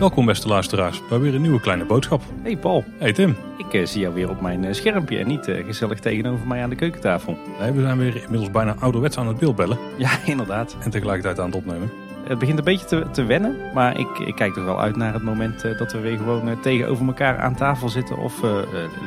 [0.00, 2.22] Welkom beste luisteraars bij weer een nieuwe kleine boodschap.
[2.42, 5.48] Hey Paul, Hey Tim, ik eh, zie jou weer op mijn eh, schermpje en niet
[5.48, 7.36] eh, gezellig tegenover mij aan de keukentafel.
[7.60, 10.76] Nee, we zijn weer inmiddels bijna ouderwets aan het beeldbellen Ja, inderdaad.
[10.80, 11.90] en tegelijkertijd aan het opnemen.
[12.24, 15.12] Het begint een beetje te, te wennen, maar ik, ik kijk toch wel uit naar
[15.12, 18.18] het moment dat we weer gewoon tegenover elkaar aan tafel zitten.
[18.18, 18.42] Of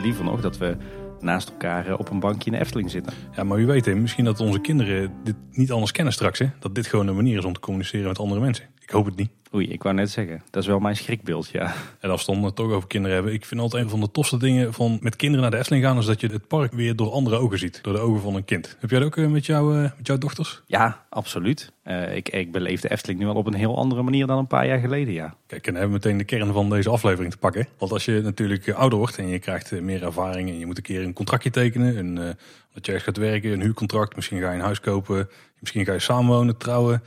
[0.01, 0.75] liever nog, dat we
[1.23, 3.13] naast elkaar eh, op een bankje in de Efteling zitten.
[3.35, 6.39] Ja, maar wie weet misschien dat onze kinderen dit niet anders kennen straks.
[6.39, 6.49] Hè?
[6.59, 8.65] Dat dit gewoon een manier is om te communiceren met andere mensen.
[8.83, 9.29] Ik hoop het niet.
[9.55, 11.73] Oei, ik wou net zeggen, dat is wel mijn schrikbeeld, ja.
[11.99, 13.33] En als we het dan toch over kinderen hebben.
[13.33, 15.97] Ik vind altijd een van de tofste dingen van met kinderen naar de Efteling gaan...
[15.97, 17.79] is dat je het park weer door andere ogen ziet.
[17.81, 18.77] Door de ogen van een kind.
[18.79, 20.61] Heb jij dat ook eh, met, jou, eh, met jouw dochters?
[20.65, 21.71] Ja, absoluut.
[21.83, 24.47] Eh, ik, ik beleef de Efteling nu al op een heel andere manier dan een
[24.47, 25.35] paar jaar geleden, ja.
[25.47, 27.67] Kijk, en dan hebben we meteen de kern van deze aflevering te pakken.
[27.77, 30.49] Want als je natuurlijk ouder wordt en je krijgt meer ervaring...
[30.49, 31.97] en je moet een keer een contractje tekenen...
[31.97, 32.25] Een, eh,
[32.73, 34.15] dat je ergens gaat werken, een huurcontract...
[34.15, 37.03] misschien ga je een huis kopen, misschien ga je samenwonen, trouwen...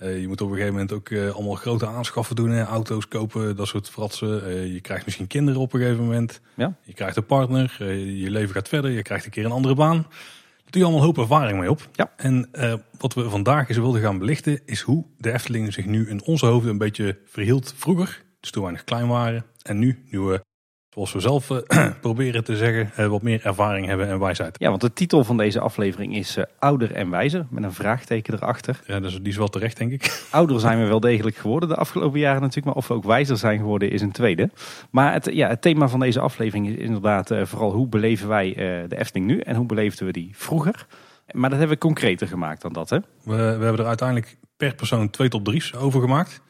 [0.00, 2.50] Eh, je moet op een gegeven moment ook eh, allemaal grote aanschaffen doen.
[2.50, 2.64] Hè?
[2.64, 4.46] Auto's kopen, dat soort fratsen.
[4.46, 6.40] Eh, je krijgt misschien kinderen op een gegeven moment.
[6.54, 6.74] Ja.
[6.82, 7.76] Je krijgt een partner.
[8.04, 8.90] je leven gaat verder.
[8.90, 9.96] Je krijgt een keer een andere baan.
[9.96, 11.88] Daar doe je allemaal een hoop ervaring mee op.
[11.92, 12.12] Ja.
[12.16, 12.50] En
[12.98, 14.60] wat we vandaag eens wilden gaan belichten...
[14.66, 18.22] is hoe de Efteling zich nu in onze hoofden een beetje verhield vroeger.
[18.40, 19.44] Dus toen wij nog klein waren.
[19.62, 20.44] En nu, nu we,
[20.90, 22.90] zoals we zelf eh, proberen te zeggen...
[22.96, 24.56] eh, wat meer ervaring hebben en wijsheid.
[24.58, 28.34] Ja, want de titel van deze aflevering is eh, Ouder en Wijzer, met een vraagteken
[28.34, 28.80] erachter.
[28.86, 30.22] Ja, dus die is wel terecht, denk ik.
[30.30, 32.66] Ouder zijn we wel degelijk geworden de afgelopen jaren natuurlijk.
[32.66, 34.50] Maar of we ook wijzer zijn geworden is een tweede.
[34.90, 38.54] Maar het, ja, het thema van deze aflevering is inderdaad vooral hoe beleven wij
[38.88, 39.40] de Efteling nu.
[39.40, 40.86] En hoe beleefden we die vroeger.
[41.32, 42.96] Maar dat hebben we concreter gemaakt dan dat hè.
[42.96, 46.40] We, we hebben er uiteindelijk per persoon twee top drie's over gemaakt.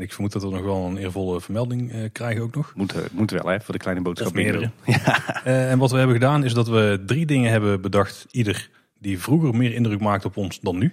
[0.00, 2.72] En ik vermoed dat we nog wel een eervolle vermelding eh, krijgen ook nog.
[2.74, 4.32] Moet, eh, moet wel hè, voor de kleine boodschap.
[4.32, 4.70] Meerdere.
[5.44, 8.26] Eh, en wat we hebben gedaan is dat we drie dingen hebben bedacht.
[8.30, 10.92] Ieder die vroeger meer indruk maakte op ons dan nu.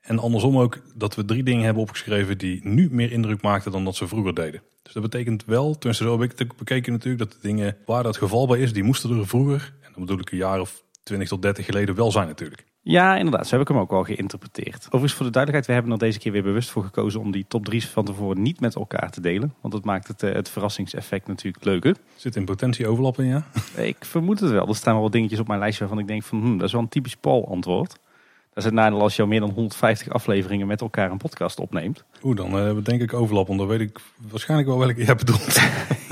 [0.00, 3.84] En andersom ook dat we drie dingen hebben opgeschreven die nu meer indruk maakten dan
[3.84, 4.62] dat ze vroeger deden.
[4.82, 8.02] Dus dat betekent wel, tenminste zo heb ik het bekeken natuurlijk, dat de dingen waar
[8.02, 10.82] dat geval bij is, die moesten er vroeger, en dan bedoel ik een jaar of
[11.02, 12.64] 20 tot 30 geleden, wel zijn natuurlijk.
[12.88, 13.46] Ja, inderdaad.
[13.46, 14.84] Zo heb ik hem ook wel geïnterpreteerd.
[14.86, 17.44] Overigens voor de duidelijkheid, we hebben er deze keer weer bewust voor gekozen om die
[17.48, 19.54] top drie's van tevoren niet met elkaar te delen.
[19.60, 21.96] Want dat maakt het, eh, het verrassingseffect natuurlijk leuker.
[22.16, 23.44] Zit in potentie overlap in, ja?
[23.82, 24.68] Ik vermoed het wel.
[24.68, 26.72] Er staan wel wat dingetjes op mijn lijstje waarvan ik denk van, hm, dat is
[26.72, 27.88] wel een typisch Paul antwoord.
[27.88, 31.58] Dat is het nadeel als je al meer dan 150 afleveringen met elkaar een podcast
[31.58, 32.04] opneemt.
[32.22, 33.98] Oeh, dan hebben we denk ik overlap, want dan weet ik
[34.30, 35.60] waarschijnlijk wel welke je hebt bedoeld.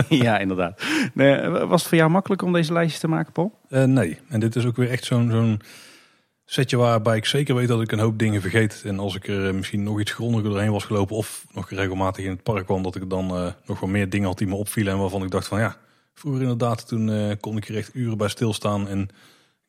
[0.25, 0.83] ja, inderdaad.
[1.13, 3.59] Nee, was het voor jou makkelijk om deze lijstjes te maken, Paul?
[3.69, 5.61] Eh, nee, en dit is ook weer echt zo'n zo'n
[6.45, 8.83] setje waarbij ik zeker weet dat ik een hoop dingen vergeet.
[8.85, 12.25] En als ik er eh, misschien nog iets grondiger doorheen was gelopen of nog regelmatig
[12.25, 14.55] in het park kwam, dat ik dan eh, nog wel meer dingen had die me
[14.55, 15.77] opvielen en waarvan ik dacht van ja,
[16.15, 19.09] vroeger inderdaad, toen eh, kon ik er echt uren bij stilstaan en,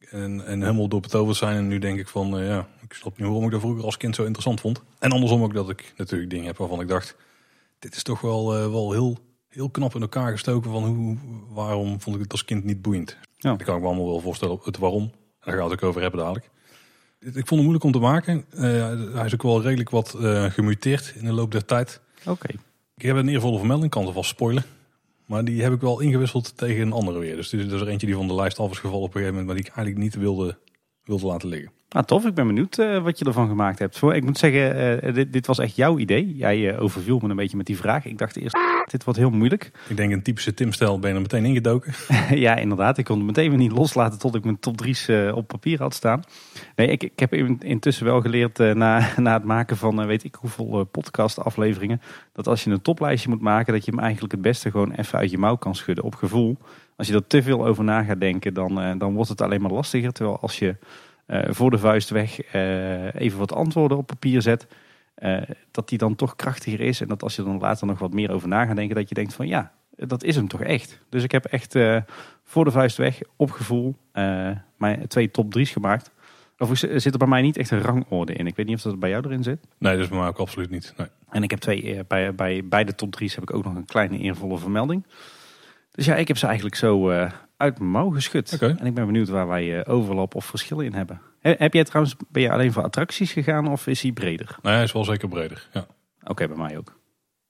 [0.10, 1.58] en, en helemaal door betoverd zijn.
[1.58, 4.16] En nu denk ik van ja, ik snap niet waarom ik dat vroeger als kind
[4.16, 4.82] zo interessant vond.
[5.00, 7.16] En andersom ook dat ik natuurlijk dingen heb waarvan ik dacht,
[7.80, 9.18] dit is toch wel, wel heel,
[9.50, 11.18] heel knap in elkaar gestoken van hoe,
[11.50, 13.18] waarom vond ik het als kind niet boeiend.
[13.38, 13.50] Ja.
[13.50, 15.04] Dat kan ik me allemaal wel voorstellen, het waarom.
[15.04, 16.54] En daar gaan we het ook over hebben dadelijk.
[17.20, 18.46] Ik vond het moeilijk om te maken.
[18.50, 18.62] Eh,
[19.14, 22.02] hij is ook wel redelijk wat eh, gemuteerd in de loop der tijd.
[22.26, 22.48] Oké.
[22.98, 24.64] Ik heb een eervolle vermelding, kan alvast spoilen.
[25.26, 27.36] Maar die heb ik wel ingewisseld tegen een andere weer.
[27.36, 29.32] Dus er is er eentje die van de lijst af is gevallen op een gegeven
[29.32, 30.58] moment, maar die ik eigenlijk niet wilde,
[31.06, 31.72] wilde laten liggen.
[31.90, 32.26] Nou, tof.
[32.26, 33.98] Ik ben benieuwd eh, wat je ervan gemaakt hebt.
[33.98, 36.36] Voor, ik moet zeggen, eh, dit, dit was echt jouw idee.
[36.36, 38.06] Jij eh, overviel me een beetje met die vraag.
[38.06, 38.58] Ik dacht eerst,
[38.92, 39.72] dit wordt heel moeilijk.
[39.88, 41.94] Ik denk een typische Tim-stijl ben je er meteen ingedoken.
[42.46, 42.98] ja, inderdaad.
[42.98, 45.80] Ik kon het meteen weer niet loslaten tot ik mijn top drie's eh, op papier
[45.80, 46.24] had staan.
[46.76, 50.36] Nee, ik, ik heb in- intussen wel geleerd na, na het maken van weet ik
[50.36, 52.02] hoeveel eh, podcast afleveringen.
[52.34, 55.20] Dat als je een toplijstje moet maken, dat je hem eigenlijk het beste gewoon even
[55.20, 56.58] uit je mouw kan schudden op gevoel.
[56.96, 59.62] Als je er te veel over na gaat denken, dan, eh, dan wordt het alleen
[59.62, 60.12] maar lastiger.
[60.12, 60.76] Terwijl als je
[61.26, 64.68] eh, voor de vuist weg eh, even wat antwoorden op papier zet,
[65.72, 67.02] dat die dan toch krachtiger is.
[67.02, 69.16] En dat als je dan later nog wat meer over na gaat denken, dat je
[69.16, 71.02] denkt van ja, dat is hem toch echt.
[71.10, 71.76] Dus ik heb echt
[72.44, 73.96] voor de vuist weg, op gevoel,
[74.78, 76.12] mijn twee top drie's gemaakt.
[76.58, 78.48] Eh, zit er bij mij niet echt een rangorde in.
[78.48, 79.60] Ik weet niet of dat bij jou erin zit.
[79.78, 80.94] Nee, dat is bij mij ook absoluut niet.
[80.98, 81.08] Nee.
[81.30, 84.18] En ik heb twee, bij, bij beide top drie's heb ik ook nog een kleine
[84.18, 85.06] eervolle vermelding.
[85.96, 88.50] Dus ja, ik heb ze eigenlijk zo eh, uit mijn mouw geschud.
[88.78, 91.22] En ik ben benieuwd waar wij eh, overlap of verschillen in hebben.
[91.40, 94.56] He- heb jij trouwens, ben je alleen voor attracties gegaan of is hij breder?
[94.62, 95.68] Nee, hij is wel zeker breder.
[95.74, 95.86] Ja.
[96.24, 97.00] Oké, bij mij ook.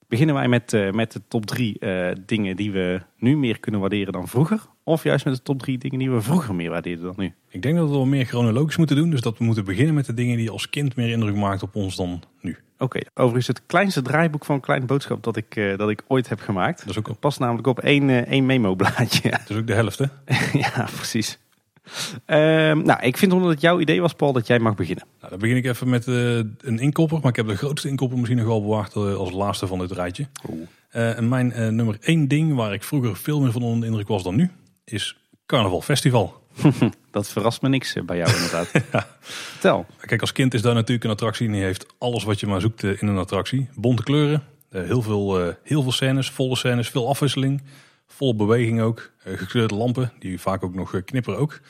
[0.08, 1.80] Beginnen wij met, eh, met de top drie
[2.26, 4.62] dingen die we nu meer kunnen waarderen dan vroeger?
[4.84, 7.34] Of juist met de top drie dingen die we vroeger meer waardeerden dan nu?
[7.50, 9.10] Ik denk dat we wel meer chronologisch moeten doen.
[9.10, 11.76] Dus dat we moeten beginnen met de dingen die als kind meer indruk maakten op
[11.76, 12.58] ons dan nu.
[12.78, 16.40] Oké, overigens het kleinste draaiboek van Kleine Boodschap dat ik, eh, dat ik ooit heb
[16.40, 16.80] gemaakt.
[16.80, 19.30] Dat is ook, past namelijk op één, eh, één memo blaadje.
[19.30, 20.06] dat is ook de helft, hè?
[20.60, 21.38] ja, precies.
[22.26, 25.06] Ehm, nou, ik vind omdat het jouw idee was, Paul, dat jij mag beginnen.
[25.20, 27.20] Nou, dan begin ik even met eh, een inkopper.
[27.20, 30.28] Maar ik heb de grootste inkopper misschien nog wel bewaard als laatste van dit rijtje.
[30.90, 34.24] En mijn nummer één ding waar ik vroeger veel meer van onder de indruk was
[34.24, 34.52] dan nu,
[34.84, 36.45] is Carnaval Festival.
[37.12, 38.72] Dat verrast me niks eh, bij jou inderdaad.
[38.92, 39.08] Ja.
[39.20, 39.86] Vertel.
[40.00, 42.62] Kijk, als kind is daar natuurlijk een attractie en die heeft alles wat je maar
[42.62, 43.70] zoekt eh, in een attractie.
[43.76, 47.64] Bonte kleuren, eh, heel, veel, heel veel scènes, volle scènes, veel afwisseling.
[48.08, 51.62] Volle beweging ook, gekleurde lampen, die vaak ook nog knipperen ook.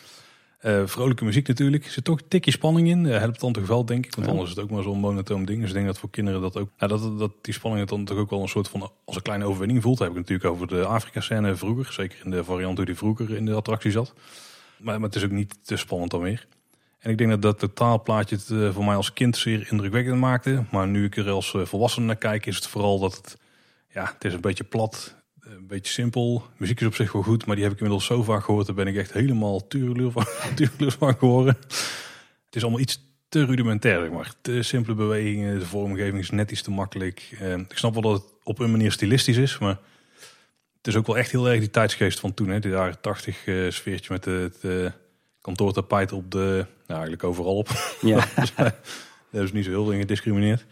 [0.86, 1.86] Vrolijke muziek natuurlijk.
[1.86, 3.06] Er zit toch een tikje spanning in.
[3.06, 4.16] Uh, helpt dan toch wel, denk ik.
[4.16, 4.32] Want Ja.
[4.34, 5.60] anders is het ook maar zo'n monotoom ding.
[5.60, 6.70] Dus ik denk dat voor kinderen dat ook...
[6.78, 8.92] Nou, dat, dat die spanning het dan toch ook wel een soort van...
[9.06, 9.98] als een kleine overwinning voelt.
[9.98, 11.94] Dat heb ik natuurlijk over de Afrika-scène vroeger.
[11.94, 14.14] Zeker in de variant hoe die vroeger in de attractie zat.
[14.78, 16.48] Maar, het is ook niet te spannend dan meer.
[17.00, 20.64] En ik denk dat dat totaalplaatje het eh, voor mij als kind zeer indrukwekkend maakte.
[20.72, 23.38] Maar nu ik er als eh, volwassene naar kijk, is het vooral dat het...
[23.94, 26.44] Ja, het is een beetje plat, eh, een beetje simpel.
[26.58, 28.66] Muziek is op zich wel goed, maar die heb ik inmiddels zo vaak gehoord.
[28.66, 30.26] Daar ben ik echt helemaal tureluur van,
[31.00, 31.58] van geworden.
[32.46, 34.34] Het is allemaal iets te rudimentair, zeg maar.
[34.42, 37.38] Te simpele bewegingen, de vormgeving is net iets te makkelijk.
[37.70, 39.80] Ik snap wel dat het op een manier stilistisch is, maar...
[40.86, 42.60] Het is ook wel echt heel erg die tijdsgeest van toen, hè?
[42.60, 44.92] De jaren tachtig eh, sfeertje met de, het eh,
[45.42, 46.66] kantoortapijt op de...
[46.88, 47.70] Nou, eigenlijk overal op.
[48.02, 48.28] Ja.
[49.32, 50.66] Daar is niet zo heel veel in gediscrimineerd.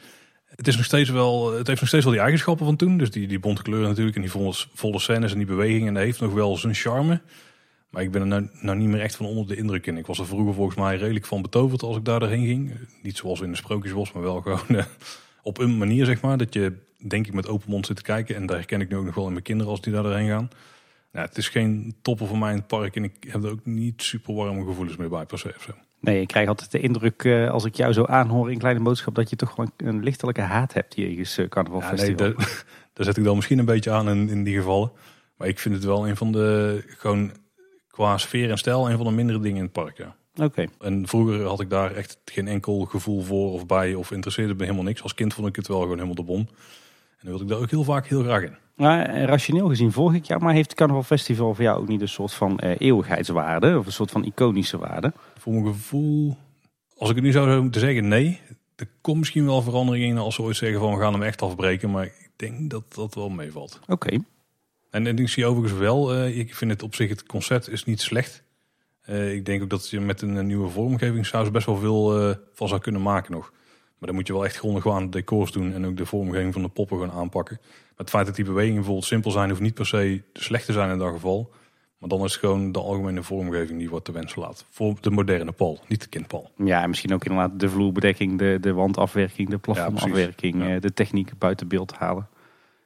[0.45, 2.97] Het, is nog steeds wel, het heeft nog steeds wel die eigenschappen van toen.
[2.97, 5.87] Dus die, die bonte kleuren natuurlijk en die volle, volle scènes en die bewegingen.
[5.87, 7.21] En dat heeft nog wel zijn charme.
[7.89, 9.97] Maar ik ben er nou, nou niet meer echt van onder de indruk in.
[9.97, 12.71] Ik was er vroeger volgens mij redelijk van betoverd als ik daar doorheen ging.
[13.01, 14.85] Niet zoals in de Sprookjesbos, maar wel gewoon eh,
[15.43, 16.37] op een manier zeg maar.
[16.37, 18.35] Dat je denk ik met open mond zit te kijken.
[18.35, 20.29] En daar herken ik nu ook nog wel in mijn kinderen als die daar doorheen
[20.29, 20.49] gaan.
[21.11, 22.95] Nou, het is geen topper voor mij in het park.
[22.95, 25.53] En ik heb er ook niet super warme gevoelens meer bij per se.
[25.99, 29.15] Nee, ik krijg altijd de indruk eh, als ik jou zo aanhoor in Kleine Boodschap...
[29.15, 32.33] dat je toch gewoon een lichtelijke haat hebt jegens uh, Carnaval Ja, nee, daar,
[32.93, 34.91] daar zet ik dan misschien een beetje aan in, in die gevallen.
[35.37, 37.31] Maar ik vind het wel een van de, gewoon
[37.87, 39.97] qua sfeer en stijl, een van de mindere dingen in het park.
[39.97, 40.15] Ja.
[40.41, 40.65] Oké.
[40.79, 44.63] En vroeger had ik daar echt geen enkel gevoel voor of bij of interesseerde me
[44.63, 45.03] helemaal niks.
[45.03, 46.39] Als kind vond ik het wel gewoon helemaal de bom.
[46.39, 48.55] En dan wilde ik daar ook heel vaak heel graag in.
[48.75, 51.87] Maar eh, rationeel gezien volg ik jou, maar heeft het Carnaval Festival voor jou ook
[51.87, 55.13] niet een soort van eh, eeuwigheidswaarde of een soort van iconische waarde?
[55.37, 56.37] Voor mijn gevoel,
[56.97, 58.39] als ik het nu zou moeten zeggen, nee.
[58.75, 61.41] Er komt misschien wel verandering in als ze ooit zeggen van we gaan hem echt
[61.41, 61.91] afbreken.
[61.91, 63.79] Maar ik denk dat dat wel meevalt.
[63.87, 64.17] Oké.
[64.89, 67.85] En, en ik zie overigens wel, eh, ik vind het op zich, het concept is
[67.85, 68.42] niet slecht.
[69.03, 72.35] Eh, ik denk ook dat je met een, nieuwe vormgeving zou best wel veel eh,
[72.53, 73.51] van zou kunnen maken nog.
[73.97, 76.53] Maar dan moet je wel echt grondig aan de decors doen en ook de vormgeving
[76.53, 77.57] van de poppen gaan aanpakken.
[77.61, 80.73] Maar het feit dat die bewegingen bijvoorbeeld simpel zijn, hoeft niet per se slecht te
[80.73, 81.51] zijn in dat geval.
[81.97, 84.65] Maar dan is het gewoon de algemene vormgeving die wordt te wensen laat.
[84.69, 86.51] Voor de moderne Paul, niet de kindpal.
[86.57, 90.93] Ja, en misschien ook inderdaad de vloerbedekking, de, de wandafwerking, de plafondafwerking, Ja, eh, de
[90.93, 92.27] techniek buiten beeld halen.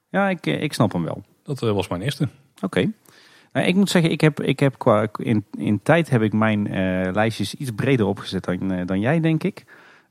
[0.09, 1.23] Ja, ik, ik snap hem wel.
[1.43, 2.27] Dat was mijn eerste.
[2.61, 2.91] Oké.
[3.65, 7.13] Ik moet zeggen, ik heb, ik heb qua, in, in tijd heb ik mijn eh,
[7.13, 9.65] lijstjes iets breder opgezet dan, eh, dan jij, denk ik.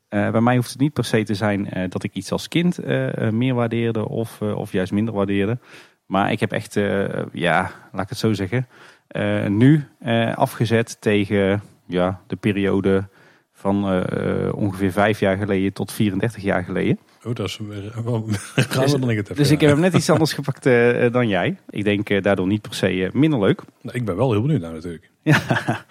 [0.09, 2.49] Eh, bij mij hoeft het niet per se te zijn eh, dat ik iets als
[2.49, 5.59] kind eh, eh, meer waardeerde of, eh, of juist minder waardeerde.
[6.07, 8.67] Maar ik heb echt, eh, ja, laat ik het zo zeggen,
[9.07, 13.09] eh, nu eh, afgezet tegen ja, de periode
[13.53, 16.99] van eh, eh, ongeveer vijf jaar geleden tot 34 jaar geleden.
[17.27, 17.57] Oh, dat is
[19.01, 19.37] dan het heb.
[19.37, 21.57] Dus ik heb hem net iets anders gepakt eh, dan jij.
[21.71, 23.63] Ik denk eh, daardoor niet per se eh, minder leuk.
[23.83, 25.11] Nou, ik ben wel heel benieuwd naar natuurlijk.
[25.23, 25.85] Ja.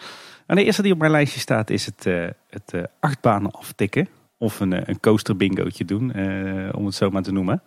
[0.46, 4.08] En de eerste die op mijn lijstje staat is het, eh, het eh, achtbanen aftikken.
[4.38, 7.62] Of een, eh, een coaster bingootje doen, eh, om het zo maar te noemen.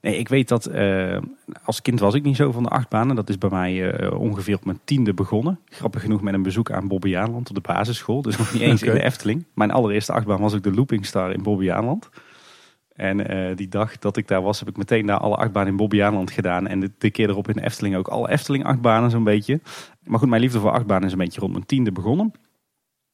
[0.00, 1.16] Nee, ik weet dat eh,
[1.64, 3.16] als kind was ik niet zo van de achtbanen.
[3.16, 5.58] Dat is bij mij eh, ongeveer op mijn tiende begonnen.
[5.68, 8.22] Grappig genoeg met een bezoek aan Bobbejaanland op de basisschool.
[8.22, 9.44] Dus nog niet eens in de Efteling.
[9.54, 12.08] Mijn allereerste achtbaan was ook de Looping Star in Bobbejaanland.
[13.00, 15.76] En eh, die dag dat ik daar was, heb ik meteen daar alle achtbanen in
[15.76, 16.66] Bobbejaanland gedaan.
[16.66, 19.60] En de, keer erop in Efteling ook alle Efteling achtbanen zo'n beetje.
[20.04, 22.32] Maar goed, mijn liefde voor achtbanen is een beetje rond mijn tiende begonnen.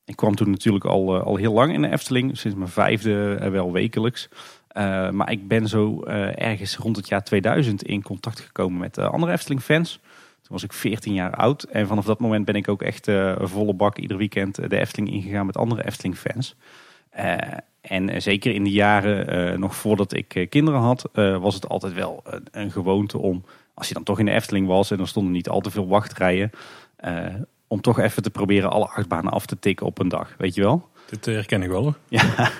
[0.04, 3.36] Ik kwam toen natuurlijk al, eh, al heel lang in de Efteling, sinds mijn vijfde
[3.40, 4.28] eh, wel wekelijks.
[5.10, 6.02] Maar ik ben zo
[6.34, 10.00] ergens rond het jaar 2000 in contact gekomen met andere Efteling-fans.
[10.42, 13.74] Toen was ik 14 jaar oud en vanaf dat moment ben ik ook echt volle
[13.74, 16.56] bak ieder weekend de Efteling ingegaan met andere Efteling-fans.
[17.88, 21.08] En eh, zeker in de jaren eh, nog voordat ik eh, kinderen had,
[21.40, 24.66] was het altijd wel een, een gewoonte om, als je dan toch in de Efteling
[24.66, 26.50] was en er stonden niet al te veel wachtrijen,
[27.66, 30.62] om toch even te proberen alle achtbanen af te tikken op een dag, weet je
[30.62, 30.88] wel?
[31.06, 31.98] Dit herken ik wel hoor.
[32.08, 32.22] Ja,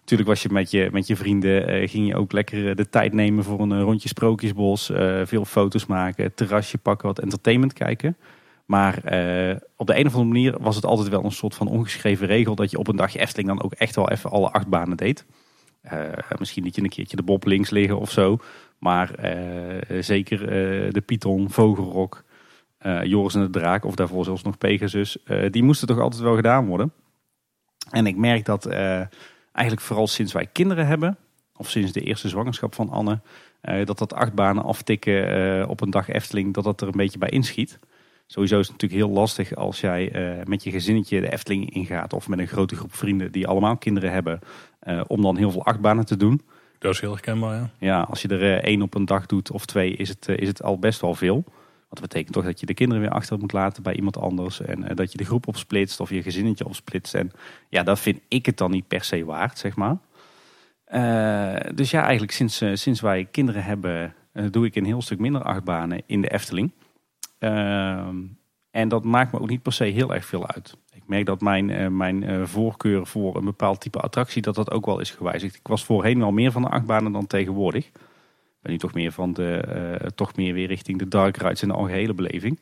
[0.00, 3.44] natuurlijk was je met je, met je vrienden, ging je ook lekker de tijd nemen
[3.44, 4.90] voor een rondje Sprookjesbos.
[5.24, 8.16] veel foto's maken, terrasje pakken, wat entertainment kijken.
[8.66, 11.68] Maar eh, op de een of andere manier was het altijd wel een soort van
[11.68, 14.66] ongeschreven regel dat je op een dagje Efteling dan ook echt wel even alle acht
[14.66, 15.24] banen deed.
[15.80, 18.38] Eh, misschien liet je een keertje de Bob links liggen of zo.
[18.78, 20.38] Maar eh, zeker
[20.92, 22.24] de Python, Vogelrok,
[23.02, 25.16] Joris en de Draak, of daarvoor zelfs nog Pegasus,
[25.50, 26.92] die moesten toch altijd wel gedaan worden.
[27.90, 28.66] En ik merk dat
[29.52, 31.18] eigenlijk vooral sinds wij kinderen hebben,
[31.56, 33.20] of sinds de eerste zwangerschap van Anne,
[33.84, 37.30] dat dat acht banen aftikken op een dag Efteling, dat dat er een beetje bij
[37.30, 37.78] inschiet.
[38.26, 40.12] Sowieso is het natuurlijk heel lastig als jij
[40.44, 44.12] met je gezinnetje de Efteling ingaat, of met een grote groep vrienden die allemaal kinderen
[44.12, 44.38] hebben,
[45.06, 46.40] om dan heel veel achtbanen te doen.
[46.82, 47.70] Dat is heel herkenbaar, ja.
[47.78, 50.48] Ja, als je er uh, één op een dag doet of twee, is het, is
[50.48, 51.44] het al best wel veel.
[51.44, 54.60] Want dat betekent toch dat je de kinderen weer achter moet laten bij iemand anders.
[54.60, 57.14] En dat je de groep opsplitst of je gezinnetje opsplitst.
[57.14, 57.30] En
[57.68, 59.96] ja, dat vind ik het dan niet per se waard, zeg maar.
[61.74, 64.14] dus ja, eigenlijk sinds, sinds wij kinderen hebben,
[64.50, 66.72] doe ik een heel stuk minder achtbanen in de Efteling.
[67.42, 68.16] Ehm,
[68.70, 70.76] en dat maakt me ook niet per se heel erg veel uit.
[70.94, 74.70] Ik merk dat mijn, uh, mijn uh, voorkeur voor een bepaald type attractie, dat dat
[74.70, 75.54] ook wel is gewijzigd.
[75.54, 77.90] Ik was voorheen wel meer van de achtbanen dan tegenwoordig.
[78.60, 79.64] Ben nu toch meer van de,
[80.02, 82.60] uh, toch meer weer richting de dark rides en de algehele beleving.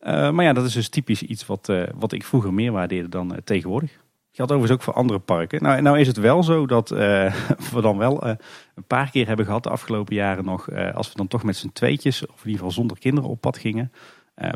[0.00, 4.01] maar ja, dat is dus typisch iets wat, wat ik vroeger meer waardeerde dan tegenwoordig.
[4.34, 5.62] Geldt overigens ook voor andere parken.
[5.62, 6.88] Nou, nou is het wel zo dat
[7.74, 11.28] we dan wel een paar keer hebben gehad de afgelopen jaren nog, als we dan
[11.28, 13.92] toch met z'n tweetjes, of in ieder geval zonder kinderen op pad gingen,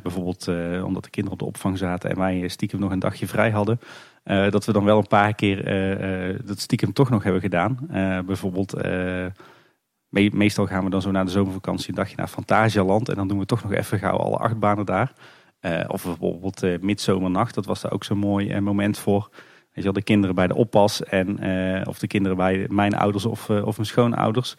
[0.03, 0.49] bijvoorbeeld
[0.83, 3.81] omdat de kinderen op de opvang zaten en wij stiekem nog een dagje vrij hadden.
[4.25, 5.65] Dat we dan wel een paar keer
[6.45, 7.79] dat stiekem toch nog hebben gedaan.
[8.27, 8.75] bijvoorbeeld,
[10.09, 13.09] me meestal gaan we dan zo na de zomervakantie een dagje naar Fantasialand.
[13.09, 15.13] En dan doen we toch nog even gauw alle achtbanen daar.
[15.89, 19.31] of bijvoorbeeld Midzomernacht, dat was daar ook zo'n mooi moment voor.
[19.77, 21.39] Weet je wel, de kinderen bij de oppas en,
[21.87, 24.57] of de kinderen bij mijn ouders of, of mijn schoonouders.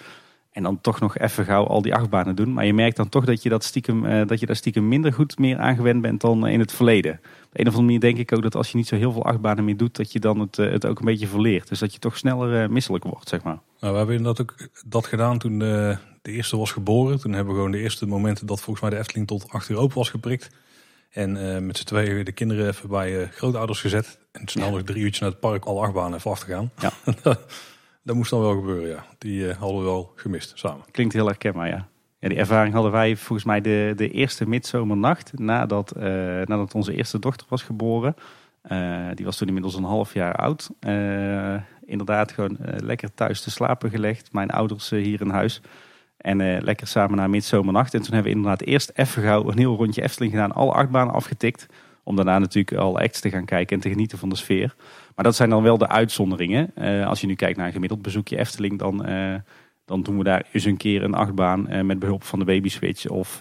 [0.57, 2.53] En dan toch nog even gauw al die achtbanen doen.
[2.53, 5.13] Maar je merkt dan toch dat je, dat stiekem, uh, dat je daar stiekem minder
[5.13, 7.11] goed meer aangewend bent dan in het verleden.
[7.13, 7.19] Op
[7.53, 9.65] een of andere manier denk ik ook dat als je niet zo heel veel achtbanen
[9.65, 11.67] meer doet, dat je dan het, uh, het ook een beetje verleert.
[11.67, 13.59] Dus dat je toch sneller uh, misselijk wordt, zeg maar.
[13.79, 17.19] Nou, we hebben inderdaad ook dat gedaan toen de, de, eerste was geboren.
[17.19, 19.77] Toen hebben we gewoon de eerste momenten dat volgens mij de Efteling tot acht uur
[19.77, 20.49] open was geprikt.
[21.09, 24.19] En met z'n tweeën de kinderen even bij grootouders gezet.
[24.39, 26.71] En snel nog drie uurtjes naar het park alle achtbanen even af te gaan.
[26.79, 26.91] Ja.
[28.03, 29.05] Dat moest dan wel gebeuren, ja.
[29.17, 30.85] Die uh, hadden we wel gemist samen.
[30.91, 31.87] Klinkt heel herkenbaar, ja.
[32.19, 32.29] ja.
[32.29, 36.03] Die ervaring hadden wij volgens mij de, de eerste midzomernacht nadat, uh,
[36.43, 38.15] nadat onze eerste dochter was geboren.
[38.71, 40.69] Uh, die was toen inmiddels een half jaar oud.
[41.85, 44.33] inderdaad, gewoon lekker thuis te slapen gelegd.
[44.33, 45.61] Mijn ouders hier in huis.
[46.17, 47.93] En lekker samen naar midzomernacht.
[47.93, 50.51] En toen hebben we inderdaad eerst even gauw een heel rondje Efteling gedaan.
[50.51, 51.67] Alle achtbanen afgetikt.
[52.07, 54.75] Om daarna natuurlijk al acts te gaan kijken en te genieten van de sfeer.
[55.15, 56.71] Maar dat zijn dan wel de uitzonderingen.
[56.75, 59.35] Uh, als je nu kijkt naar een gemiddeld bezoekje Efteling, dan, uh,
[59.85, 62.69] dan doen we daar eens een keer een achtbaan uh, met behulp van de baby
[62.69, 63.39] switch of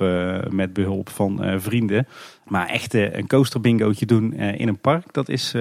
[0.50, 2.06] met behulp van vrienden.
[2.44, 5.54] Maar echt een coaster bingootje doen in een park, dat is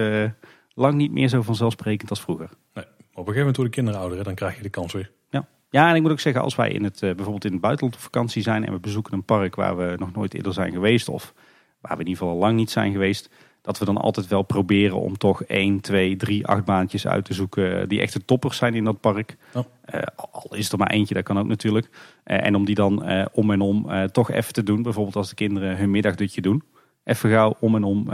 [0.74, 2.48] lang niet meer zo vanzelfsprekend als vroeger.
[2.74, 5.10] Nee, op een gegeven moment worden kinderen ouder, dan krijg je de kans weer.
[5.30, 5.46] Ja.
[5.70, 8.02] ja, en ik moet ook zeggen, als wij in het, bijvoorbeeld in het buitenland op
[8.02, 11.34] vakantie zijn en we bezoeken een park waar we nog nooit eerder zijn geweest of
[11.80, 13.30] waar we in ieder geval al lang niet zijn geweest,
[13.66, 17.88] dat we dan altijd wel proberen om toch 1, 2, 3 achtbaantjes uit te zoeken
[17.88, 19.36] die echte toppers zijn in dat park.
[19.54, 21.88] Uh, al is er maar eentje, dat kan ook natuurlijk.
[22.24, 24.82] Uh, en om die dan uh, om en om toch even te doen.
[24.82, 26.62] Bijvoorbeeld als de kinderen hun middagdutje doen.
[27.04, 28.10] Even gauw om en om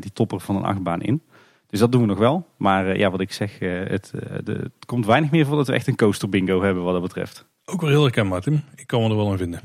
[0.00, 1.22] die topper van een achtbaan in.
[1.66, 2.46] Dus dat doen we nog wel.
[2.56, 4.12] Maar ja, wat ik zeg, het,
[4.44, 7.02] de, het komt weinig meer voor dat we echt een coaster bingo hebben wat dat
[7.02, 7.46] betreft.
[7.64, 8.62] Ook wel heel herkenbaar Tim.
[8.76, 9.60] Ik kan me er wel in vinden.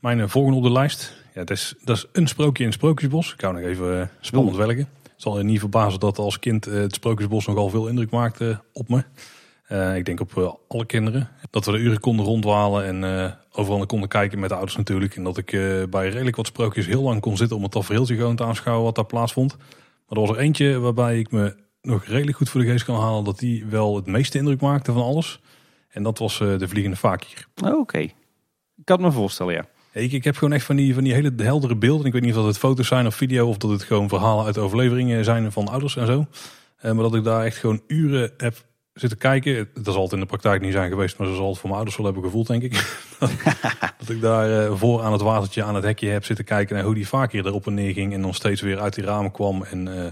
[0.00, 3.32] Mijn volgende op de lijst ja, dat is, dat is een sprookje in het Sprookjesbos.
[3.32, 4.88] Ik hou nog even uh, spannend welken.
[5.02, 8.60] Het zal je niet verbazen dat als kind uh, het Sprookjesbos nogal veel indruk maakte
[8.72, 9.04] op me.
[9.68, 11.28] Uh, ik denk op alle kinderen.
[11.50, 15.16] Dat we de uren konden rondwalen en overal konden kijken met de ouders natuurlijk.
[15.16, 15.50] En dat ik
[15.90, 18.94] bij redelijk wat sprookjes heel lang kon zitten om het tafereeltje gewoon te aanschouwen wat
[18.94, 19.56] daar plaatsvond.
[19.56, 23.00] Maar er was er eentje waarbij ik me nog redelijk goed voor de geest kan
[23.00, 25.40] halen dat die wel het meeste indruk maakte van alles.
[25.88, 27.46] En dat was de Vliegende Fakir.
[27.64, 29.64] Oh, Oké, ik kan me voorstellen, ja.
[29.92, 32.06] Ik, ik heb gewoon echt van die, van die hele heldere beelden.
[32.06, 34.44] Ik weet niet of dat het foto's zijn of video of dat het gewoon verhalen
[34.44, 36.26] uit overleveringen zijn van ouders en zo.
[36.76, 39.68] Eh, maar dat ik daar echt gewoon uren heb zitten kijken.
[39.74, 41.74] Dat zal altijd in de praktijk niet zijn geweest, maar zo zal het voor mijn
[41.74, 42.72] ouders wel hebben gevoeld, denk ik.
[43.98, 46.84] dat ik daar uh, voor aan het watertje, aan het hekje heb zitten kijken naar
[46.84, 48.12] hoe die vaak hier erop en neer ging.
[48.12, 50.04] En dan steeds weer uit die ramen kwam en, uh,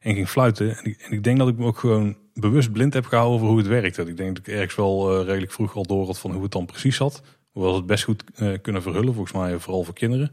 [0.00, 0.78] en ging fluiten.
[0.78, 3.48] En ik, en ik, denk dat ik me ook gewoon bewust blind heb gehouden over
[3.48, 4.02] hoe het werkte.
[4.02, 6.66] Ik denk dat ik ergens wel redelijk vroeg al door had van hoe het dan
[6.66, 7.22] precies zat.
[7.58, 10.30] Hoewel het best goed uh, kunnen verhullen, volgens mij vooral voor kinderen.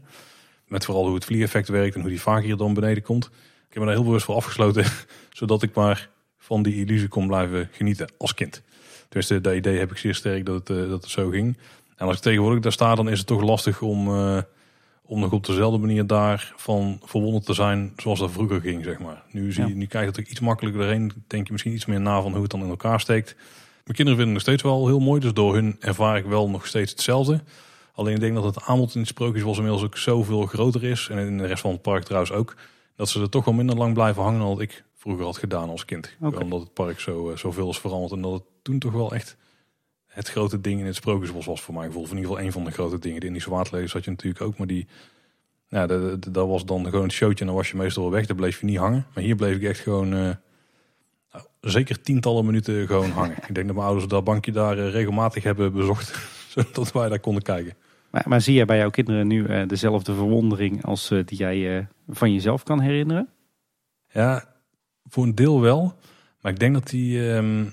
[0.66, 3.24] Met vooral hoe het vliegeffect werkt en hoe die vaak hier dan beneden komt.
[3.24, 3.32] Ik
[3.68, 4.84] heb me daar heel bewust voor afgesloten,
[5.38, 8.62] zodat ik maar van die illusie kon blijven genieten als kind.
[9.08, 11.58] Dus dat idee heb ik zeer sterk dat het, uh, dat het zo ging.
[11.96, 14.38] En als ik tegenwoordig daar sta, dan is het toch lastig om, uh,
[15.02, 19.22] om nog op dezelfde manier daarvan verwonderd te zijn zoals dat vroeger ging, zeg maar.
[19.30, 19.74] Nu, zie, ja.
[19.74, 21.12] nu kijk je er iets makkelijker doorheen.
[21.26, 23.36] Denk je misschien iets meer na van hoe het dan in elkaar steekt.
[23.86, 26.50] Mijn kinderen vinden het nog steeds wel heel mooi, dus door hun ervaar ik wel
[26.50, 27.40] nog steeds hetzelfde.
[27.92, 31.08] Alleen ik denk dat het aanbod in het Sprookjesbos inmiddels ook zoveel groter is.
[31.10, 32.56] En in de rest van het park trouwens ook.
[32.96, 35.84] Dat ze er toch wel minder lang blijven hangen dan ik vroeger had gedaan als
[35.84, 36.16] kind.
[36.20, 38.12] Omdat het park zo, eh, zoveel is veranderd.
[38.12, 39.36] En dat het toen toch wel echt
[40.06, 42.02] het grote ding in het Sprookjesbos was voor mijn gevoel.
[42.02, 43.20] Of in ieder geval een van de grote dingen.
[43.20, 44.58] De Indische waterlelies had je natuurlijk ook.
[44.58, 44.86] Maar die,
[45.68, 47.40] ja, dat, was dan gewoon het showtje.
[47.40, 48.26] En dan was je meestal wel weg.
[48.26, 49.06] Daar bleef je niet hangen.
[49.14, 50.12] Maar hier bleef ik echt gewoon...
[50.14, 50.36] eh, nou,
[51.60, 53.36] zeker tientallen minuten gewoon hangen.
[53.36, 56.18] ik denk dat mijn ouders dat bankje daar eh, regelmatig hebben bezocht.
[56.56, 57.74] zodat wij daar konden kijken.
[58.10, 61.78] Maar, maar zie jij bij jouw kinderen nu eh, dezelfde verwondering als eh, die jij
[61.78, 63.28] eh, van jezelf kan herinneren?
[64.08, 64.54] Ja,
[65.04, 65.98] voor een deel wel.
[66.40, 67.64] Maar ik denk dat die, ehm,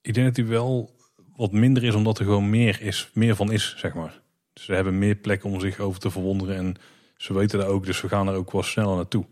[0.00, 0.90] ik denk dat die wel
[1.36, 4.20] wat minder is, omdat er gewoon meer, is, meer van is, zeg maar.
[4.52, 6.56] Dus ze hebben meer plek om zich over te verwonderen.
[6.56, 6.76] En
[7.16, 9.24] ze weten dat ook, dus we gaan er ook wel sneller naartoe.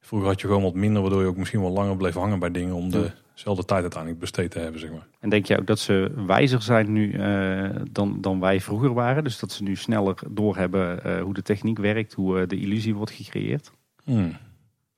[0.00, 2.50] Vroeger had je gewoon wat minder, waardoor je ook misschien wel langer bleef hangen bij
[2.50, 2.90] dingen om
[3.34, 5.06] dezelfde tijd uiteindelijk besteed te hebben, zeg maar.
[5.20, 9.24] En denk jij ook dat ze wijzer zijn nu eh, dan, dan wij vroeger waren?
[9.24, 12.94] Dus dat ze nu sneller doorhebben eh hoe de techniek werkt, hoe eh, de illusie
[12.94, 13.72] wordt gecreëerd?
[14.04, 14.36] Hmm,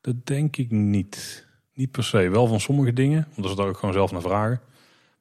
[0.01, 1.49] Dat denk ik niet.
[1.75, 2.29] Niet per se.
[2.29, 4.61] Wel van sommige dingen, omdat ze daar ook gewoon zelf naar vragen.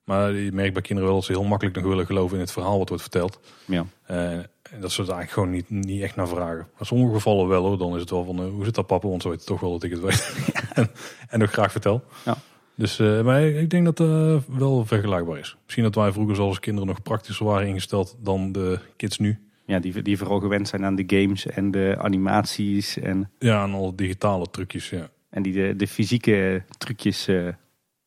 [0.10, 2.52] Maar je merkt bij kinderen wel dat ze heel makkelijk nog willen geloven in het
[2.52, 3.40] verhaal wat wordt verteld.
[3.66, 3.86] Ja.
[4.06, 6.68] Eh, en dat ze het eigenlijk gewoon niet, niet echt naar vragen.
[6.78, 7.78] Maar sommige gevallen wel hoor.
[7.78, 9.08] Dan is het wel van, eh, hoe zit dat papa?
[9.08, 10.36] Want ze weten toch wel dat ik het weet.
[10.74, 10.90] en,
[11.30, 12.04] en ook graag vertel.
[12.26, 12.38] Ja.
[12.76, 15.56] Dus eh, maar ik denk dat het wel vergelijkbaar is.
[15.64, 19.40] Misschien dat wij vroeger zoals kinderen nog praktischer waren ingesteld dan de kids nu.
[19.66, 23.74] Ja, die, die vooral gewend zijn aan de games en de animaties en, Ja, en
[23.74, 24.90] al digitale trucjes.
[24.90, 25.10] Ja.
[25.30, 27.30] en die de, de fysieke trucjes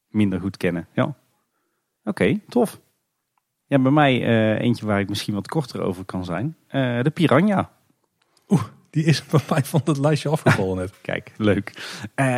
[0.09, 0.87] minder goed kennen.
[0.93, 1.15] Ja.
[2.05, 2.81] Oké, tof.
[3.67, 6.57] Ja, bij mij eh, eentje waar ik misschien wat korter over kan zijn.
[6.67, 7.71] Eh, de Piranha.
[8.91, 11.01] Die is bij mij van het lijstje afgevallen net.
[11.03, 11.99] Kijk, leuk.
[12.15, 12.37] Eh,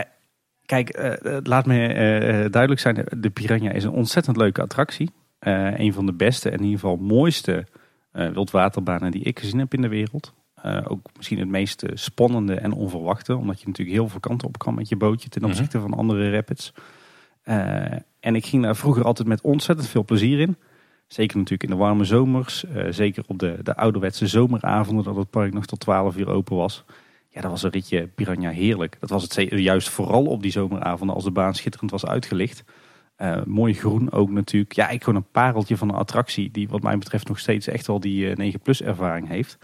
[0.66, 3.04] kijk, eh, laat me eh, duidelijk zijn.
[3.18, 5.10] De Piranha is een ontzettend leuke attractie.
[5.38, 7.66] Eh, een van de beste en in ieder geval mooiste
[8.12, 10.32] eh, wildwaterbanen die ik gezien heb in de wereld.
[10.54, 13.36] Eh, ook misschien het meest spannende en onverwachte.
[13.36, 15.50] Omdat je natuurlijk heel veel kanten op kan met je bootje ten Mhm.
[15.50, 16.72] opzichte van andere rapids.
[18.24, 20.56] Eh, en ik ging daar vroeger altijd met ontzettend veel plezier in.
[21.06, 22.64] Zeker natuurlijk in de warme zomers.
[22.64, 26.56] eh, zeker op de, de ouderwetse zomeravonden dat het park nog tot 12 uur open
[26.56, 26.84] was.
[27.28, 28.96] Ja, dat was een ritje Piranha heerlijk.
[29.00, 32.64] Dat was het juist vooral op die zomeravonden als de baan schitterend was uitgelicht.
[33.16, 34.72] Eh, mooi groen ook natuurlijk.
[34.72, 37.86] Ja, ik gewoon een pareltje van een attractie die wat mij betreft nog steeds echt
[37.86, 39.58] wel die eh, 9 plus ervaring heeft.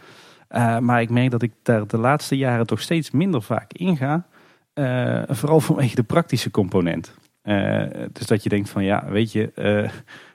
[0.48, 4.26] Eh, maar ik merk dat ik daar de laatste jaren toch steeds minder vaak inga.
[4.72, 7.14] Eh, vooral vanwege de praktische component.
[7.50, 9.90] Eh, dus dat je denkt van ja, weet je, eh,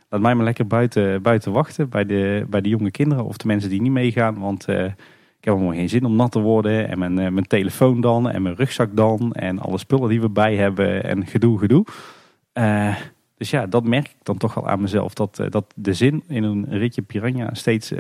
[0.10, 3.48] laat mij maar lekker buiten, buiten wachten bij de, bij de jonge kinderen of de
[3.48, 4.40] mensen die niet meegaan.
[4.40, 6.90] Want eh, ik heb helemaal geen zin om nat te worden.
[6.90, 10.56] En mijn, mijn telefoon dan en mijn rugzak dan en alle spullen die we bij
[10.56, 11.86] hebben en gedoe, gedoe.
[13.38, 15.14] Dus ja, dat merk ik dan toch wel aan mezelf.
[15.14, 17.94] Dat, dat de zin in een ritje Piranha steeds,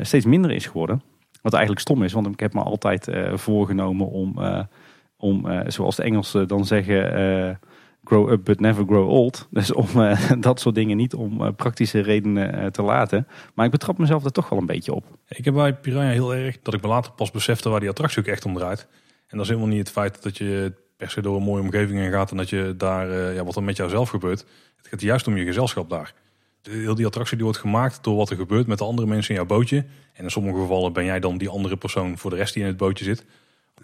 [0.00, 1.02] steeds minder is geworden.
[1.42, 4.38] Wat eigenlijk stom is, want ik heb me altijd voorgenomen om,
[5.16, 7.58] om zoals de Engelsen dan zeggen,
[8.04, 9.46] grow up but never grow old.
[9.50, 13.26] Dus om eh, dat soort dingen niet om eh, praktische redenen eh, te laten.
[13.54, 15.04] Maar ik betrap mezelf er toch wel een beetje op.
[15.28, 18.18] Ik heb bij Piranha heel erg dat ik me later pas besefte waar die attractie
[18.18, 18.86] ook echt om draait.
[19.26, 21.98] En dat is helemaal niet het feit dat je per se door een mooie omgeving
[21.98, 24.44] heen gaat en dat je daar, ja, wat er met jouzelf gebeurt.
[24.76, 26.14] Het gaat juist om je gezelschap daar.
[26.62, 29.40] Heel die attractie die wordt gemaakt door wat er gebeurt met de andere mensen in
[29.40, 29.84] jouw bootje.
[30.12, 32.68] En in sommige gevallen ben jij dan die andere persoon voor de rest die in
[32.68, 33.24] het bootje zit.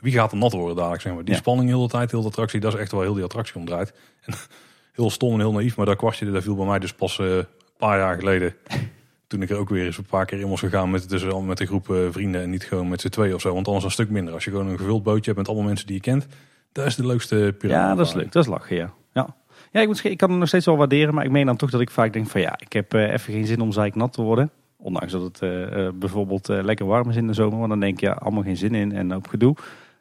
[0.01, 1.25] Wie gaat er nat worden dadelijk, zeg maar.
[1.25, 1.41] Die Ja.
[1.41, 3.93] spanning heel de tijd, heel de attractie, dat is echt wel heel die attractie omdraait.
[4.25, 4.35] En
[4.93, 7.27] heel stom en heel naïef, maar dat kwartje dat viel bij mij dus pas eh,
[7.37, 7.47] een
[7.79, 8.55] paar jaar geleden.
[9.27, 11.41] Toen ik er ook weer eens een paar keer in was gegaan met, dus al
[11.41, 13.55] met een groep eh, vrienden en niet gewoon met z'n tweeën of zo.
[13.55, 14.35] Want anders een stuk minder.
[14.35, 16.27] Als je gewoon een gevuld bootje hebt met allemaal mensen die je kent,
[16.73, 17.89] dat is de leukste piranha.
[17.89, 18.33] Ja, dat is leuk.
[18.33, 18.93] Dat is lachen, ja.
[19.13, 19.37] Ja,
[19.73, 21.15] ja ik, moet, ik kan het nog steeds wel waarderen.
[21.15, 23.33] Maar ik meen dan toch dat ik vaak denk van ja, ik heb eh, even
[23.33, 24.51] geen zin om zeiknat te worden.
[24.83, 27.59] Ondanks dat het eh, eh, bijvoorbeeld eh, lekker warm is in de zomer.
[27.59, 29.55] Want dan denk je, ja, allemaal geen zin in en op gedoe.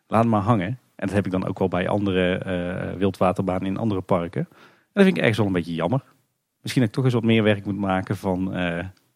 [0.08, 0.68] Laat maar hangen.
[0.68, 2.44] En dat heb ik dan ook wel bij andere
[2.98, 4.42] wildwaterbanen in andere parken.
[4.42, 6.04] En dat vind ik ergens wel een beetje jammer.
[6.62, 8.50] Misschien dat ik toch eens wat meer werk moet maken van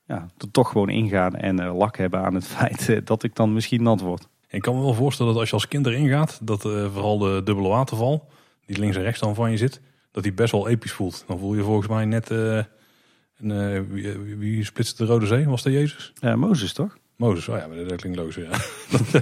[0.06, 3.84] ja, er toch gewoon ingaan en lak hebben aan het feit dat ik dan misschien
[3.84, 4.28] nat word.
[4.50, 7.42] Ik kan me wel voorstellen dat als je als kind erin gaat, dat vooral de
[7.44, 8.28] dubbele waterval,
[8.66, 11.24] die links en rechts dan van je zit, dat die best wel episch voelt.
[11.28, 12.30] Dan voel je volgens mij net,
[13.38, 15.46] eh, een, eh, wie, wie, wie splitste de Rode Zee?
[15.46, 16.14] Was dat Jezus?
[16.20, 16.98] Eh Mozes toch?
[17.16, 18.36] Mozes, oh ja, maar dat klinkt logisch.
[18.36, 18.50] Ja.
[18.98, 19.22] Dat, eh,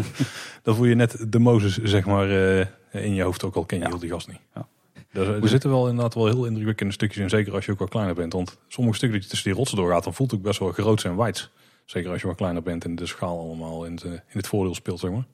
[0.64, 3.78] dan voel je net de Mozes, zeg maar, eh, in je hoofd ook al ken
[3.78, 3.90] je Ja.
[3.90, 4.40] heel die gast niet.
[4.56, 4.68] Ja.
[5.12, 7.90] Er, er zitten wel inderdaad wel heel indrukwekkende stukjes in, zeker als je ook wat
[7.90, 8.34] kleiner bent.
[8.34, 10.72] Want sommige stukken dat je tussen die rotsen doorgaat, dan voelt het ook best wel
[10.72, 11.50] groot en wijd.
[11.86, 14.48] Zeker als je wat kleiner bent en de schaal allemaal in het, eh, in het
[14.48, 15.26] voordeel speelt, zeg maar.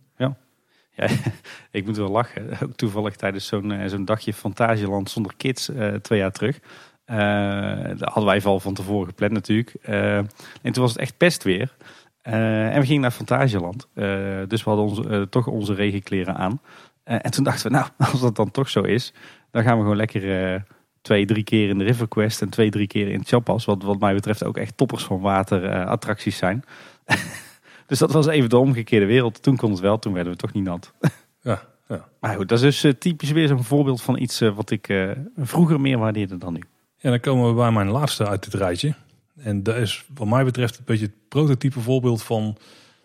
[0.97, 1.09] Ja,
[1.71, 2.59] ik moet wel lachen.
[2.63, 6.59] Ook toevallig tijdens zo'n eh, zo'n dagje Fantasieland zonder kids eh, twee jaar terug.
[7.07, 9.75] Eh dat hadden wij al van tevoren gepland natuurlijk.
[9.81, 10.27] Eh, en
[10.61, 11.75] toen was het echt pestweer.
[12.21, 13.87] en we gingen naar Fantasieland.
[14.47, 16.61] dus we hadden onze, toch onze regenkleren aan.
[17.03, 19.13] en toen dachten we, nou, als dat dan toch zo is,
[19.51, 20.65] dan gaan we gewoon lekker
[21.01, 23.65] twee, drie keer in de River Quest en twee, drie keer in Chapas.
[23.65, 26.63] Wat wat mij betreft ook echt toppers van waterattracties zijn.
[27.87, 29.43] dus dat was even de omgekeerde wereld.
[29.43, 30.93] Toen kon het wel, toen werden we toch niet nat.
[31.41, 32.07] ja, ja.
[32.19, 35.97] Maar goed, dat is dus typisch weer zo'n voorbeeld van iets wat ik vroeger meer
[35.97, 36.61] waardeerde dan nu.
[36.99, 38.93] Ja, dan komen we bij mijn laatste uit dit rijtje.
[39.35, 42.57] En dat is wat mij betreft een beetje het prototype voorbeeld van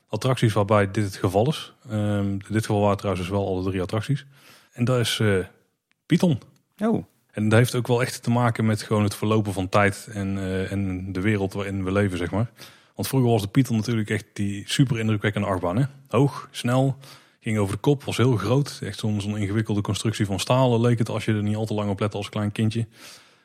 [0.08, 1.72] attracties waarbij dit het geval is.
[1.90, 4.26] Um, in dit geval waren trouwens dus wel alle drie attracties.
[4.72, 5.44] En dat is uh,
[6.06, 6.40] Python.
[6.78, 7.04] Oh.
[7.30, 10.36] En dat heeft ook wel echt te maken met gewoon het verlopen van tijd en,
[10.36, 12.50] uh, en de wereld waarin we leven, zeg maar.
[12.94, 15.76] Want vroeger was de Python natuurlijk echt die super indrukwekkende achtbaan.
[15.76, 15.84] Hè?
[16.08, 16.96] Hoog, snel,
[17.40, 18.78] ging over de kop, was heel groot.
[18.82, 21.74] Echt zo'n zo'n ingewikkelde constructie van stalen leek het als je er niet al te
[21.74, 22.86] lang op lette als klein kindje.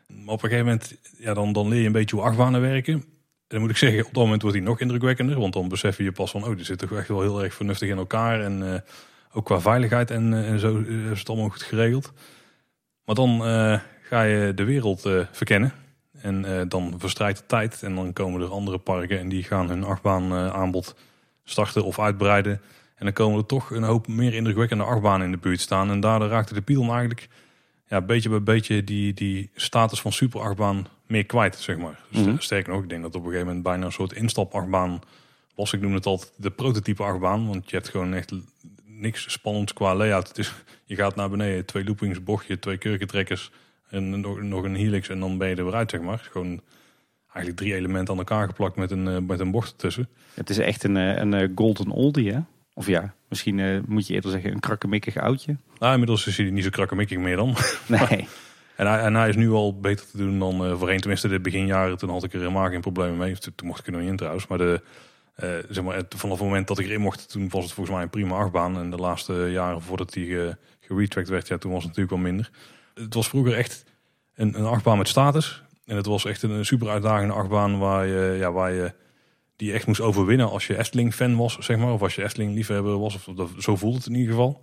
[0.08, 2.94] Maar op een gegeven moment, ja, dan, dan leer je een beetje hoe achtbanen werken.
[2.94, 3.04] En
[3.48, 5.40] dan moet ik zeggen, op dat moment wordt hij nog indrukwekkender.
[5.40, 7.90] Want dan besef je pas van, oh, die zit toch echt wel heel erg vernuftig
[7.90, 8.42] in elkaar.
[8.42, 8.74] En uh,
[9.32, 10.78] ook qua veiligheid en, uh, en zo
[11.12, 12.14] is het allemaal goed geregeld.
[13.06, 13.42] Maar dan
[14.02, 15.72] ga je de wereld verkennen.
[16.22, 17.84] En dan verstrijkt de tijd.
[17.84, 20.96] En dan komen er andere parken en die gaan hun achtbaan aanbod
[21.44, 22.62] starten of uitbreiden.
[22.96, 25.90] En dan komen er toch een hoop meer indrukwekkende achtbanen in de buurt staan.
[25.90, 27.28] En daardoor raakte de Python eigenlijk
[27.88, 32.00] ja, beetje bij beetje die, die status van superachtbaan meer kwijt, zeg maar.
[32.12, 35.00] Mm Sterker nog, ik denk dat op een gegeven moment bijna een soort instapachtbaan
[35.56, 35.74] was.
[35.74, 38.34] Ik noem het altijd de prototype achtbaan, want je hebt gewoon echt
[38.86, 40.28] niks spannends qua layout.
[40.28, 40.54] Het is,
[40.86, 43.52] je gaat naar beneden, twee loopings, bochtje, twee kurkentrekkers
[43.90, 46.28] en nog, nog een helix en dan ben je er weer uit, zeg maar.
[46.32, 46.62] Gewoon
[47.24, 50.10] eigenlijk drie elementen aan elkaar geplakt met een, eh, met een bocht ertussen.
[50.34, 52.40] Het is echt een, eh, een golden oldie, hè?
[52.74, 55.58] Of ja, misschien uh, moet je eerder zeggen een krakkemikkig oudje.
[55.80, 57.56] Nou, inmiddels is hij niet zo krakkemikkig meer dan.
[57.88, 58.08] Nee.
[58.76, 61.00] en, hij, en hij is nu al beter te doen dan uh, voorheen.
[61.00, 63.38] Tenminste, de beginjaren, toen had ik er helemaal geen problemen mee.
[63.38, 64.48] Toen mocht ik er nog niet in trouwens.
[64.48, 64.82] Maar, de,
[65.44, 68.04] uh, zeg maar vanaf het moment dat ik erin mocht, toen was het volgens mij
[68.04, 68.78] een prima achtbaan.
[68.78, 72.32] En de laatste jaren voordat hij ge, geretracked werd, ja, toen was het natuurlijk wel
[72.32, 72.50] minder.
[72.94, 73.84] Het was vroeger echt
[74.36, 75.64] een, een achtbaan met status.
[75.86, 78.36] En het was echt een, super uitdagende achtbaan waar je...
[78.38, 78.94] Ja, waar je
[79.56, 81.94] die je echt moest overwinnen als je Efteling-fan was, zeg maar.
[81.94, 83.16] Of als je Efteling-liefhebber was.
[83.16, 84.62] Of dat, zo voelt het in ieder geval.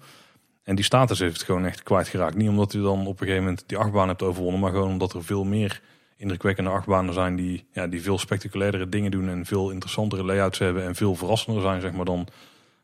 [0.65, 2.37] En die status heeft het gewoon echt kwijtgeraakt.
[2.37, 4.61] Niet omdat je dan op een gegeven moment die achtbaan hebt overwonnen.
[4.61, 5.83] Maar gewoon omdat er veel meer
[6.17, 7.37] indrukwekkende achtbanen zijn.
[7.37, 9.29] Die, ja, die veel spectaculairdere dingen doen.
[9.29, 10.85] En veel interessantere layouts hebben.
[10.85, 12.29] En veel verrassender zijn, zeg maar, dan,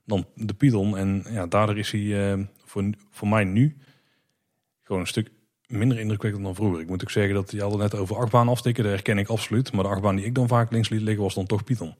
[0.04, 0.96] dan de Python.
[0.96, 3.76] En ja, daardoor is hij uh, voor, voor mij nu
[4.82, 5.30] gewoon een stuk
[5.66, 6.80] minder indrukwekkend dan vroeger.
[6.80, 9.72] Ik moet ook zeggen dat je had net over achtbaan aftikken, daar herken ik absoluut.
[9.72, 11.94] Maar de achtbaan die ik dan vaak links liet liggen was dan toch Python.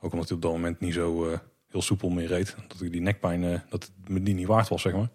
[0.00, 1.38] Ook omdat hij op dat moment niet zo uh,
[1.72, 2.56] heel soepel meer reed.
[2.68, 5.08] Dat ik die nekpijn, uh, dat het me die niet waard was, zeg maar.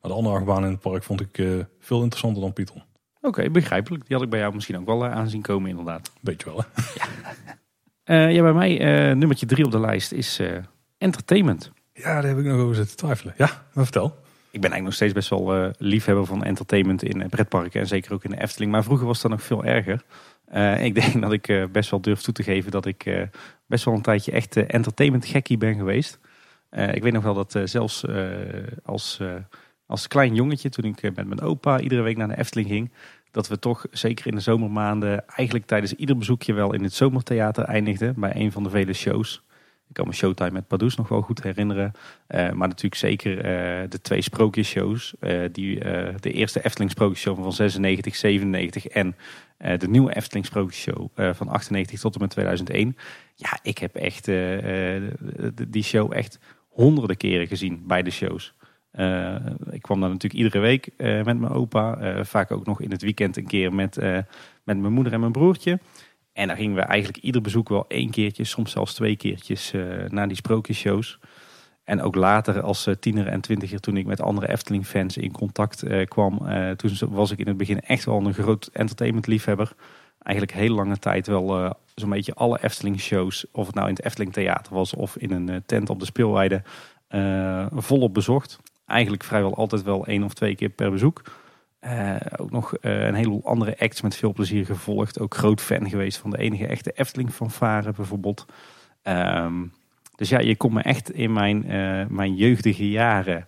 [0.00, 2.82] Maar de andere achtbaan in het park vond ik uh, veel interessanter dan Python.
[3.20, 4.06] Oké, begrijpelijk.
[4.06, 6.10] Die had ik bij jou misschien ook wel aanzien komen inderdaad.
[6.20, 6.82] Beetje wel, hè?
[8.06, 8.78] Ja, ja bij mij
[9.14, 10.40] nummertje drie op de lijst is
[10.98, 11.72] entertainment.
[11.92, 13.34] Ja, daar heb ik nog over zitten twijfelen.
[13.36, 17.28] Ja, maar vertel ik ben eigenlijk nog steeds best wel uh, liefhebber van entertainment in
[17.28, 17.80] pretparken.
[17.80, 18.72] En zeker ook in de Efteling.
[18.72, 20.02] Maar vroeger was dat nog veel erger.
[20.52, 23.28] Uh, ik denk dat ik uh, best wel durf toe te geven dat ik
[23.66, 26.18] best wel een tijdje echt entertainment gekkie ben geweest.
[26.70, 28.04] ik weet nog wel dat zelfs
[28.84, 29.20] als,
[29.86, 32.92] als klein jongetje, toen ik met mijn opa iedere week naar de Efteling ging,
[33.30, 37.64] dat we toch zeker in de zomermaanden eigenlijk tijdens ieder bezoekje wel in het zomertheater
[37.64, 39.42] eindigden bij een van de vele shows.
[39.88, 41.92] Ik kan me Showtime met Pardoes nog wel goed herinneren.
[42.28, 43.42] Maar natuurlijk zeker
[43.90, 45.14] de twee sprookjesshows.
[45.20, 45.78] Uh, die,
[46.20, 49.16] de eerste Efteling sprookjesshow van 96, 97 en
[49.78, 52.96] de nieuwe Efteling sprookjesshow van 98 tot en met 2001.
[53.34, 54.24] Ja, ik heb echt
[55.68, 58.54] die show echt honderden keren gezien bij de shows.
[59.70, 62.24] ik kwam daar natuurlijk iedere week met mijn opa.
[62.24, 63.96] vaak ook nog in het weekend een keer met,
[64.64, 65.78] met mijn moeder en mijn broertje.
[66.32, 69.72] En dan gingen we eigenlijk ieder bezoek wel één keertje, soms zelfs twee keertjes
[70.08, 71.18] naar die sprookjesshows.
[71.84, 75.32] En ook later als uh, tiener en twintiger toen ik met andere Efteling fans in
[75.32, 76.38] contact uh, kwam.
[76.76, 79.72] toen was ik in het begin echt wel een groot entertainment liefhebber.
[80.18, 83.46] Eigenlijk heel lange tijd wel zo'n beetje alle Efteling shows.
[83.52, 86.62] Of het nou in het Efteling theater was of in een tent op de speelweide.
[87.72, 88.58] volop bezocht.
[88.86, 91.22] Eigenlijk vrijwel altijd wel één of twee keer per bezoek.
[92.36, 95.20] Ook nog een heleboel andere acts met veel plezier gevolgd.
[95.20, 98.46] Ook groot fan geweest van de enige echte Efteling fanfare bijvoorbeeld.
[99.02, 99.72] Um,
[100.16, 103.46] dus ja, je komt me echt in mijn, uh, mijn jeugdige jaren,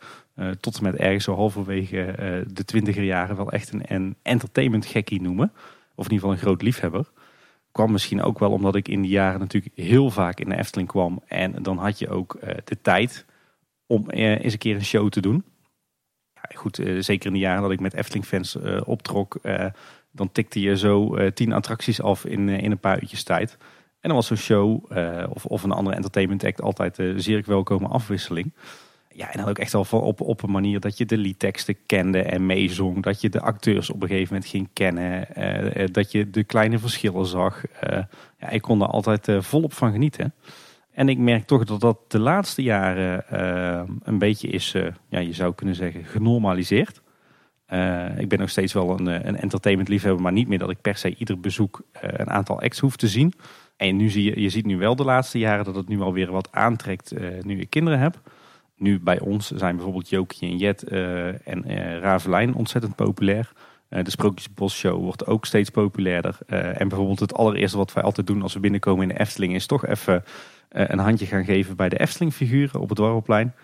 [0.60, 2.14] tot en met ergens zo halverwege
[2.52, 5.52] de twintiger jaren, wel echt een, een entertainment gekkie noemen.
[5.94, 7.10] Of in ieder geval een groot liefhebber.
[7.72, 10.88] Kwam misschien ook wel omdat ik in die jaren natuurlijk heel vaak in de Efteling
[10.88, 11.22] kwam.
[11.26, 13.26] En dan had je ook de tijd
[13.86, 15.44] om eens een keer een show te doen
[16.54, 19.66] goed, eh, zeker in de jaren dat ik met Efteling-fans eh, optrok, eh,
[20.10, 23.56] dan tikte je zo tien attracties af in, in een paar uurtjes tijd.
[24.00, 27.42] En dan was zo'n show uh, of, of een andere entertainment act altijd een zeer
[27.46, 28.52] welkome afwisseling.
[29.08, 32.22] Ja, en dan ook echt wel op, op een manier dat je de liedteksten kende
[32.22, 33.02] en meezong.
[33.02, 35.26] Dat je de acteurs op een gegeven moment ging kennen.
[35.36, 37.62] Uh, dat je de kleine verschillen zag.
[38.38, 40.34] ja, ik kon er altijd volop van genieten.
[40.92, 43.24] En ik merk toch dat dat de laatste jaren
[44.02, 44.74] een beetje is,
[45.08, 47.02] ja, je zou kunnen zeggen, genormaliseerd.
[48.16, 50.96] Ik ben nog steeds wel een, een entertainment liefhebber, maar niet meer dat ik per
[50.96, 53.32] se ieder bezoek een aantal acts hoef te zien.
[53.76, 56.30] En nu zie je, je ziet nu wel de laatste jaren dat het nu alweer
[56.30, 58.20] wat aantrekt uh, nu ik kinderen heb.
[58.76, 61.64] Nu bij ons zijn bijvoorbeeld Jokie en Jet en
[62.00, 63.52] Ravelijn ontzettend populair.
[63.88, 66.38] de Sprookjesbos Show wordt ook steeds populairder.
[66.46, 69.66] en bijvoorbeeld het allereerste wat wij altijd doen als we binnenkomen in de Efteling is
[69.66, 70.24] toch even
[70.68, 73.54] een handje gaan geven bij de Efteling figuren op het Dwarrelplein.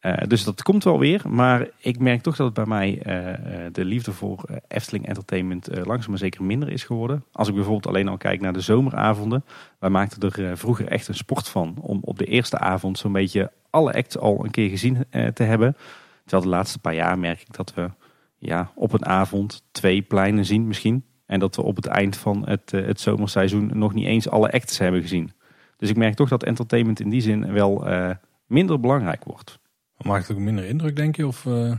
[0.00, 1.22] Uh, dus dat komt wel weer.
[1.28, 6.10] Maar ik merk toch dat het bij mij uh, de liefde voor Efteling Entertainment langzaam
[6.10, 7.24] maar zeker minder is geworden.
[7.32, 9.44] Als ik bijvoorbeeld alleen al kijk naar de zomeravonden.
[9.78, 11.76] Wij maakten er vroeger echt een sport van.
[11.80, 15.76] Om op de eerste avond zo'n beetje alle acts al een keer gezien te hebben.
[16.22, 17.90] Terwijl de laatste paar jaar merk ik dat we
[18.38, 21.04] ja, op een avond twee pleinen zien misschien.
[21.26, 24.78] En dat we op het eind van het, het zomerseizoen nog niet eens alle acts
[24.78, 25.32] hebben gezien.
[25.76, 27.86] Dus ik merk toch dat entertainment in die zin wel
[28.46, 29.58] minder belangrijk wordt.
[29.98, 31.26] Maakt het ook minder indruk, denk je?
[31.26, 31.72] Of uh,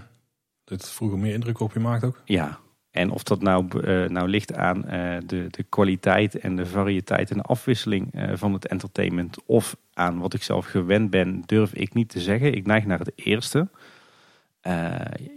[0.66, 2.22] het vroeger meer indruk op je maakt ook?
[2.26, 2.60] Ja,
[2.92, 7.32] en of dat nou, uh, nou ligt aan uh, de, de kwaliteit en de variëteit
[7.32, 9.46] en de afwisseling van het entertainment.
[9.46, 12.54] Of aan wat ik zelf gewend ben, durf ik niet te zeggen.
[12.56, 13.68] Ik neig naar het eerste.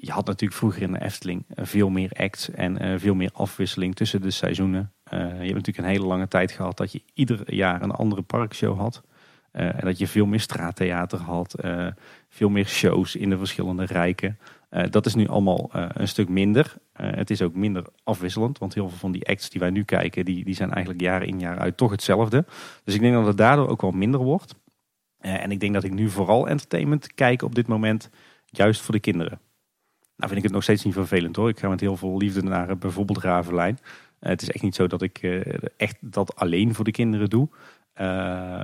[0.00, 4.22] je had natuurlijk vroeger in de Efteling veel meer acts en veel meer afwisseling tussen
[4.22, 4.92] de seizoenen.
[5.10, 8.78] je hebt natuurlijk een hele lange tijd gehad dat je ieder jaar een andere parkshow
[8.78, 9.02] had.
[9.52, 11.54] En dat je veel meer straattheater had
[12.28, 14.38] veel meer shows in de verschillende rijken.
[14.70, 16.74] Uh, dat is nu allemaal een stuk minder.
[16.92, 20.24] Het is ook minder afwisselend, want heel veel van die acts die wij nu kijken,
[20.24, 22.44] die, die zijn eigenlijk jaar in jaar uit toch hetzelfde.
[22.84, 24.54] Dus ik denk dat het daardoor ook wel minder wordt.
[25.18, 28.10] en ik denk dat ik nu vooral entertainment kijk op dit moment,
[28.46, 29.40] juist voor de kinderen.
[30.16, 31.48] Nou vind ik het nog steeds niet vervelend hoor.
[31.48, 33.78] Ik ga met heel veel liefde naar bijvoorbeeld Ravelijn.
[34.18, 35.18] het is echt niet zo dat ik
[35.76, 37.48] echt dat alleen voor de kinderen doe.
[38.00, 38.06] Uh,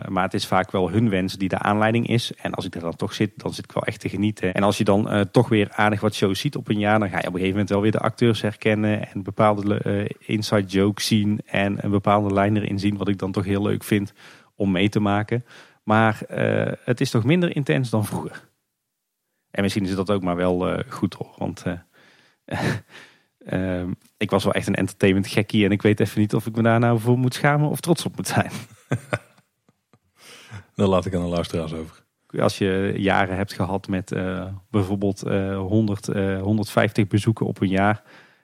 [0.08, 2.32] maar het is vaak wel hun wens die de aanleiding is.
[2.34, 4.54] En als ik er dan toch zit, dan zit ik wel echt te genieten.
[4.54, 7.08] En als je dan uh, toch weer aardig wat shows ziet op een jaar, dan
[7.08, 10.66] ga je op een gegeven moment wel weer de acteurs herkennen en bepaalde uh, inside
[10.66, 14.12] jokes zien en een bepaalde lijn erin zien, wat ik dan toch heel leuk vind
[14.54, 15.44] om mee te maken.
[15.82, 16.20] Maar
[16.84, 18.48] het is toch minder intens dan vroeger.
[19.50, 21.64] En misschien is dat ook maar wel goed hoor, want
[24.16, 26.62] ik was wel echt een entertainment gekkie en ik weet even niet of ik me
[26.62, 28.50] daar nou voor moet schamen of trots op moet zijn.
[30.74, 32.06] Dan laat ik aan de luisteraars over.
[32.38, 37.68] Als je jaren hebt gehad met uh, bijvoorbeeld uh, 100, uh, 150 bezoeken op een
[37.68, 38.02] jaar.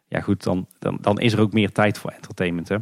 [0.09, 2.77] Ja goed, dan, dan, dan is er ook meer tijd voor entertainment hè?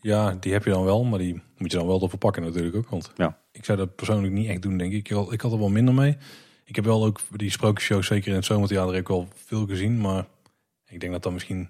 [0.00, 2.76] Ja, die heb je dan wel, maar die moet je dan wel ervoor pakken natuurlijk
[2.76, 2.88] ook.
[2.88, 3.38] Want ja.
[3.52, 5.08] ik zou dat persoonlijk niet echt doen denk ik.
[5.08, 6.16] Ik had, ik had er wel minder mee.
[6.64, 10.00] Ik heb wel ook die sprookjeshows, zeker in het zomertheater, heb ik wel veel gezien.
[10.00, 10.26] Maar
[10.86, 11.68] ik denk dat dat misschien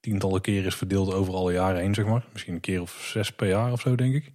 [0.00, 2.24] tientallen keren is verdeeld over alle jaren heen, zeg maar.
[2.32, 4.32] Misschien een keer of zes per jaar of zo, denk ik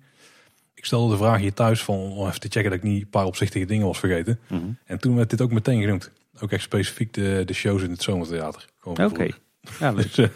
[0.77, 3.09] ik stelde de vraag hier thuis van, om even te checken dat ik niet een
[3.09, 4.39] paar opzichtige dingen was vergeten.
[4.47, 4.63] Mhm.
[4.85, 6.11] En toen werd dit ook meteen genoemd.
[6.39, 8.65] Ook echt specifiek de, de shows in het zomertheater.
[8.83, 9.27] Oké.
[9.79, 10.27] Ja, dus, uh,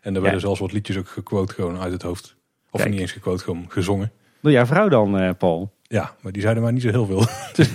[0.00, 2.34] en er werden zelfs wat liedjes ook gequote gewoon uit het hoofd.
[2.70, 4.12] Of niet eens gequote, gewoon gezongen.
[4.40, 5.72] Door jouw vrouw dan, uh, Paul?
[5.82, 7.24] Ja, maar die zeiden maar niet zo heel veel.
[7.56, 7.68] Dus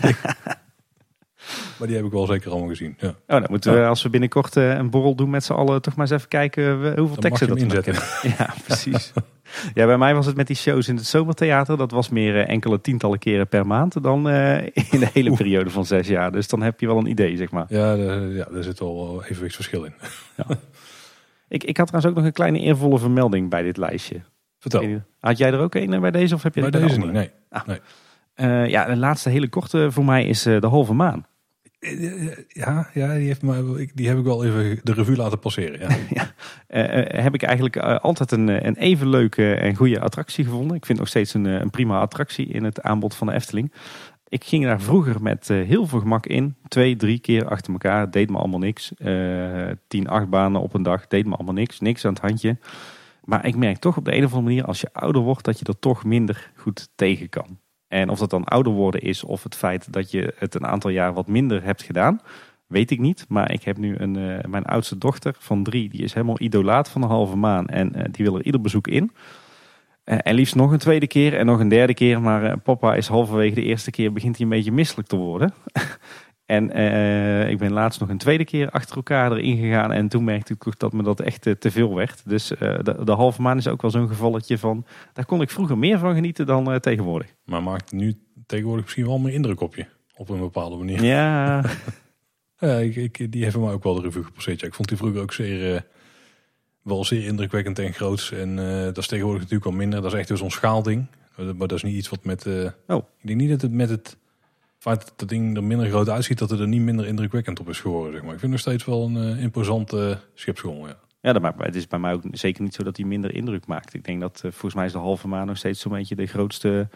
[1.77, 2.95] maar die heb ik wel zeker allemaal gezien.
[2.99, 3.07] Ja.
[3.07, 5.95] Oh, dan moeten we als we binnenkort uh, een borrel doen met z'n allen toch
[5.95, 7.93] maar eens even kijken hoeveel teksten dat inzetten.
[8.37, 9.13] Ja, precies.
[9.73, 11.77] Ja, bij mij was het met die shows in het zomertheater.
[11.77, 15.69] Dat was meer eh, enkele tientallen keren per maand dan uh, in de hele periode
[15.69, 16.31] van zes jaar.
[16.31, 17.65] Dus dan heb je wel een idee, zeg maar.
[17.69, 19.93] Ja, ja daar zit wel evenwichtsverschil in.
[20.37, 20.45] Ja.
[21.47, 24.21] ik, ik had trouwens ook nog een kleine eervolle vermelding bij dit lijstje.
[24.59, 25.01] Vertel.
[25.19, 27.31] Had jij er ook een bij deze of heb je Bij deze niet, nee.
[27.49, 27.61] Ah.
[27.65, 28.69] nee.
[28.69, 31.25] Ja, de laatste hele korte voor mij is de halve maan.
[32.47, 33.35] Ja, ja die,
[33.93, 35.79] die heb ik wel even de revue laten passeren.
[35.79, 35.97] Ja.
[36.19, 36.33] ja.
[36.69, 40.77] Uh, heb ik eigenlijk uh, altijd een, een even leuke en goede attractie gevonden.
[40.77, 43.73] Ik vind nog steeds een, een prima attractie in het aanbod van de Efteling.
[44.27, 46.55] Ik ging daar vroeger met heel veel gemak in.
[46.67, 48.11] Twee, drie keer achter elkaar.
[48.11, 48.91] Deed me allemaal niks.
[49.87, 51.07] tien, acht banen op een dag.
[51.07, 51.79] Deed me allemaal niks.
[51.79, 52.57] Niks aan het handje.
[53.23, 55.59] Maar ik merk toch op de een of andere manier als je ouder wordt dat
[55.59, 57.59] je er toch minder goed tegen kan.
[57.95, 60.89] En of dat dan ouder worden is of het feit dat je het een aantal
[60.89, 62.19] jaar wat minder hebt gedaan,
[62.67, 63.25] weet ik niet.
[63.27, 66.89] Maar ik heb nu een, uh, mijn oudste dochter van drie, die is helemaal idolaat
[66.89, 67.67] van de halve maan.
[67.67, 69.11] En uh, die wil er ieder bezoek in.
[70.05, 72.21] Uh, en liefst nog een tweede keer en nog een derde keer.
[72.21, 75.53] Maar papa is halverwege de eerste keer begint hij een beetje misselijk te worden.
[76.45, 79.91] En eh, ik ben laatst nog een tweede keer achter elkaar erin gegaan.
[79.91, 82.21] En toen merkte ik dat me dat echt eh, te veel werd.
[82.25, 84.85] Dus eh, de, de halve maan is ook wel zo'n gevalletje van...
[85.13, 87.35] Daar kon ik vroeger meer van genieten dan tegenwoordig.
[87.45, 88.13] Maar maakt nu
[88.45, 89.85] tegenwoordig misschien wel meer indruk op je.
[90.15, 91.03] Op een bepaalde manier.
[91.03, 91.63] Ja,
[92.59, 94.59] Ja, ik, ik, die hebben me ook wel de revue gepasseerd.
[94.59, 95.85] Ja, ik vond die vroeger ook zeer,
[96.81, 98.31] wel zeer indrukwekkend en groots.
[98.31, 98.55] En
[98.85, 100.01] dat is tegenwoordig natuurlijk al minder.
[100.01, 101.05] Dat is echt weer zo'n schaalding.
[101.35, 102.45] Maar dat is niet iets wat met...
[102.87, 103.03] Oh.
[103.19, 104.17] Ik denk niet dat het met het
[104.77, 106.37] feit dat dat ding er minder groot uitziet...
[106.37, 108.13] dat het er niet minder indrukwekkend op is geworden.
[108.13, 108.33] Zeg maar.
[108.33, 110.87] Ik vind het nog steeds wel een eh, imposante schipschool.
[110.87, 110.97] Ja.
[111.21, 113.65] ja dat maakt, het is bij mij ook zeker niet zo dat hij minder indruk
[113.67, 113.93] maakt.
[113.93, 116.25] Ik denk dat eh, volgens mij is de halve maan nog steeds zo'n beetje de
[116.25, 116.89] grootste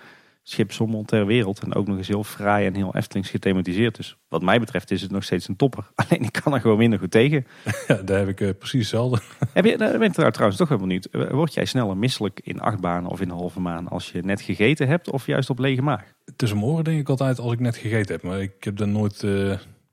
[0.52, 1.60] schipsommel ter wereld.
[1.60, 3.96] En ook nog eens heel fraai en heel Eftelings gethematiseerd.
[3.96, 5.88] Dus wat mij betreft is het nog steeds een topper.
[5.96, 7.48] Alleen ik kan er gewoon minder goed tegen.
[7.88, 9.22] ja, daar heb ik eh, precies hetzelfde.
[9.54, 11.06] Heb je, daar ben ik trouwens toch wel benieuwd.
[11.06, 14.42] Eh, Word jij sneller misselijk in achtbanen of in de halve maan als je net
[14.42, 16.04] gegeten hebt of juist op lege maag?
[16.36, 18.24] Tussen mijn oren denk ik altijd als ik net gegeten heb.
[18.24, 19.22] Maar ik heb daar nooit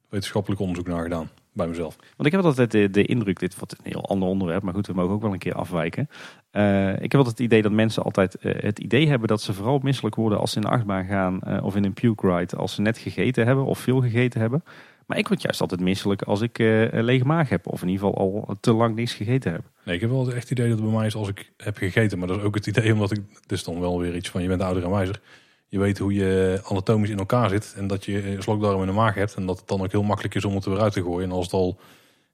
[0.08, 1.30] wetenschappelijk onderzoek naar gedaan.
[1.56, 1.96] Bij mezelf.
[1.96, 4.86] Want ik heb altijd de, de indruk, dit wordt een heel ander onderwerp, maar goed,
[4.86, 6.08] we mogen ook wel een keer afwijken.
[6.50, 9.52] Eh, ik heb altijd het idee dat mensen altijd eh, het idee hebben dat ze
[9.52, 12.56] vooral misselijk worden als ze in de achtbaan gaan eh, of in een puke ride
[12.56, 14.64] als ze net gegeten hebben of veel gegeten hebben.
[15.06, 18.06] Maar ik word juist altijd misselijk als ik een lege maag heb of in ieder
[18.06, 19.62] geval al te lang niks gegeten heb.
[19.84, 21.76] Nee, ik heb wel echt het idee dat het bij mij is als ik heb
[21.76, 22.18] gegeten.
[22.18, 23.20] Maar dat is ook het idee omdat ik...
[23.28, 25.20] Dit is dan wel weer iets van je bent ouder en wijzer.
[25.68, 27.74] Je weet hoe je anatomisch in elkaar zit.
[27.76, 29.34] En dat je een slokdarm in de maag hebt.
[29.34, 31.28] En dat het dan ook heel makkelijk is om het er weer uit te gooien.
[31.28, 31.78] En als het al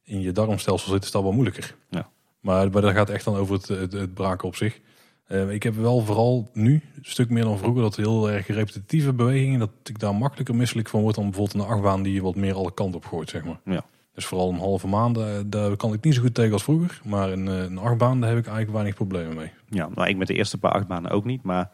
[0.04, 1.76] in je darmstelsel zit, is dat wel moeilijker.
[1.90, 2.08] Ja.
[2.40, 4.80] Maar, maar dat gaat echt dan over het, het, het braken op zich.
[5.26, 9.12] Eh, ik heb wel vooral nu, een stuk meer dan vroeger, dat heel erg repetitieve
[9.12, 12.34] bewegingen, dat ik daar makkelijker misselijk van word dan bijvoorbeeld een achtbaan die je wat
[12.34, 13.60] meer alle kanten op gooit, zeg maar.
[13.64, 13.84] Ja.
[14.14, 17.00] Dus vooral een halve maand, daar, daar kan ik niet zo goed tegen als vroeger.
[17.04, 19.50] Maar een, eh, een achtbaan, daar heb ik eigenlijk weinig problemen mee.
[19.68, 21.70] Ja, nou ik met de eerste paar achtbanen ook niet, maar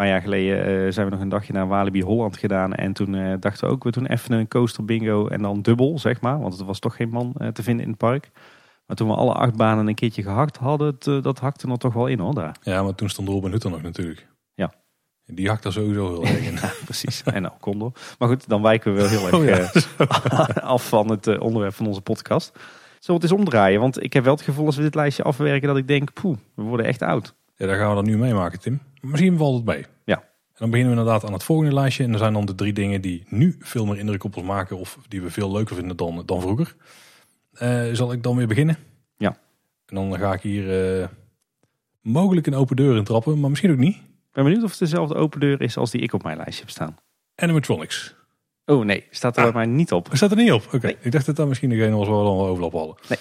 [0.00, 3.14] paar jaar geleden eh, zijn we nog een dagje naar Walibi Holland gedaan en toen
[3.14, 6.40] eh, dachten we ook, we doen even een coaster bingo en dan dubbel, zeg maar,
[6.40, 8.30] want het was toch geen man eh, te vinden in het park.
[8.86, 11.92] Maar toen we alle acht banen een keertje gehakt hadden, het, dat hakte er toch
[11.92, 12.56] wel in hoor daar.
[12.62, 14.26] Ja, maar toen stond Robin Hood er nog natuurlijk.
[14.54, 14.72] Ja.
[15.26, 16.54] Die hakt daar sowieso heel erg in.
[16.62, 17.22] Ja, precies.
[17.22, 17.92] En nou, Condor.
[18.18, 20.06] Maar goed, dan wijken we wel heel erg Oh ja.
[20.06, 22.52] eh, af van het onderwerp van onze podcast.
[22.52, 22.64] Zullen
[23.06, 23.80] we het eens omdraaien?
[23.80, 26.36] Want ik heb wel het gevoel als we dit lijstje afwerken dat ik denk, poeh,
[26.54, 27.34] we worden echt oud.
[27.56, 28.80] Ja, daar gaan we dan nu meemaken, Tim.
[29.00, 29.86] Misschien valt het mee.
[30.04, 30.16] Ja.
[30.18, 32.04] En dan beginnen we inderdaad aan het volgende lijstje.
[32.04, 34.78] En er zijn dan de drie dingen die nu veel meer indruk op ons maken.
[34.78, 36.76] Of die we veel leuker vinden dan, dan vroeger.
[37.52, 38.76] Eh, zal ik dan weer beginnen?
[39.16, 39.38] Ja.
[39.86, 41.08] En dan ga ik hier eh,
[42.00, 43.40] mogelijk een open deur in trappen.
[43.40, 43.94] Maar misschien ook niet.
[43.96, 46.60] Ik ben benieuwd of het dezelfde open deur is als die ik op mijn lijstje
[46.60, 46.96] heb staan.
[47.34, 48.14] Animatronics.
[48.64, 49.52] Oh nee, staat er Ah.
[49.52, 50.10] bij mij niet op.
[50.10, 50.66] Er staat er niet op.
[50.72, 50.96] Oké, Nee.
[51.00, 52.94] ik dacht dat dat misschien degene was waar we dan wel overlap hadden.
[53.08, 53.18] Nee.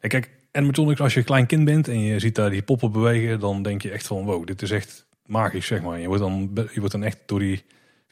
[0.00, 2.92] Ja, kijk, animatronics, als je een klein kind bent en je ziet daar die poppen
[2.92, 6.00] bewegen, dan denk je echt van wow, dit is echt magisch, zeg maar.
[6.00, 7.62] Je wordt dan, je wordt dan echt door die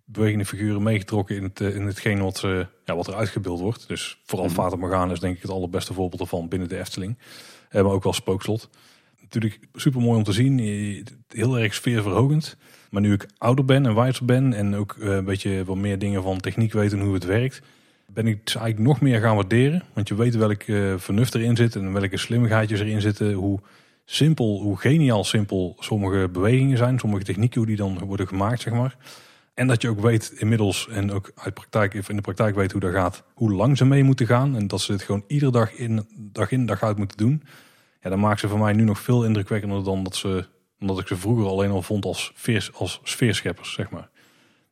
[0.04, 3.88] bewegende figuren meegetrokken in, het, eh, in hetgeen wat, ze, ja, wat er uitgebeeld wordt.
[3.88, 4.48] Dus vooral.
[4.48, 7.18] Fata Morgana is denk ik het allerbeste voorbeeld ervan binnen de Efteling.
[7.68, 8.68] Eh, maar ook wel Spookslot.
[9.20, 10.58] Natuurlijk super mooi om te zien.
[10.58, 12.56] eh, Heel erg sfeerverhogend.
[12.90, 15.98] Maar nu ik ouder ben en wijzer ben en ook eh, een beetje wat meer
[15.98, 17.62] dingen van techniek weten en hoe het werkt,
[18.06, 19.82] ben ik het eigenlijk nog meer gaan waarderen.
[19.92, 23.32] Want je weet welk eh, vernuft erin zit en welke slimmigheidjes erin zitten.
[23.32, 23.60] Hoe
[24.10, 26.98] simpel, hoe geniaal simpel sommige bewegingen zijn.
[26.98, 28.96] Sommige technieken, hoe die dan worden gemaakt, zeg maar.
[29.54, 32.80] En dat je ook weet inmiddels, en ook uit praktijk, in de praktijk weet hoe
[32.80, 34.56] dat gaat, hoe lang ze mee moeten gaan.
[34.56, 37.42] En dat ze het gewoon iedere dag in, dag in, dag uit moeten doen.
[38.00, 40.46] Ja, dan maakt ze voor mij nu nog veel indrukwekkender dan dat, ze,
[40.80, 44.10] omdat ik ze vroeger alleen al vond als, veers, als sfeerscheppers, zeg maar.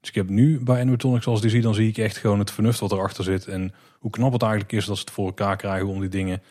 [0.00, 2.50] Dus ik heb nu bij animatronics, als die zie, dan zie ik echt gewoon het
[2.50, 3.46] vernuft wat erachter zit.
[3.46, 6.42] En hoe knap het eigenlijk is dat ze het voor elkaar krijgen om die dingen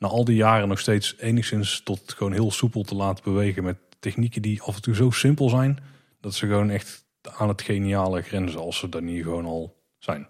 [0.00, 3.64] na al die jaren nog steeds enigszins tot gewoon heel soepel te laten bewegen.
[3.64, 5.78] Met technieken die af en toe zo simpel zijn,
[6.20, 10.26] dat ze gewoon echt aan het geniale grenzen als ze daar niet gewoon al zijn.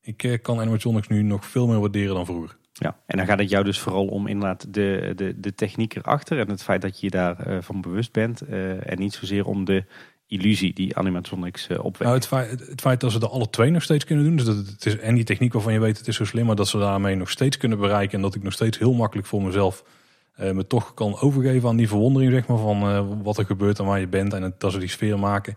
[0.00, 2.56] Ik eh, kan animatronics nu nog veel meer waarderen dan vroeger.
[2.72, 6.38] Ja, en dan gaat het jou dus vooral om inderdaad de, de, de techniek erachter
[6.38, 8.40] en het feit dat je je daarvan van bewust bent.
[8.40, 9.84] eh, en niet zozeer om de
[10.32, 12.02] illusie die animatronics eh opwekt.
[12.02, 14.36] Nou, het, feit, het feit dat ze er alle twee nog steeds kunnen doen.
[14.36, 16.56] Dus dat het is en die techniek waarvan je weet het is zo slim, maar
[16.56, 18.16] dat ze daarmee nog steeds kunnen bereiken.
[18.16, 19.84] En dat ik nog steeds heel makkelijk voor mezelf
[20.32, 23.78] eh, me toch kan overgeven aan die verwondering, zeg maar, van eh, wat er gebeurt
[23.78, 24.32] en waar je bent.
[24.32, 25.56] En het, dat ze die sfeer maken.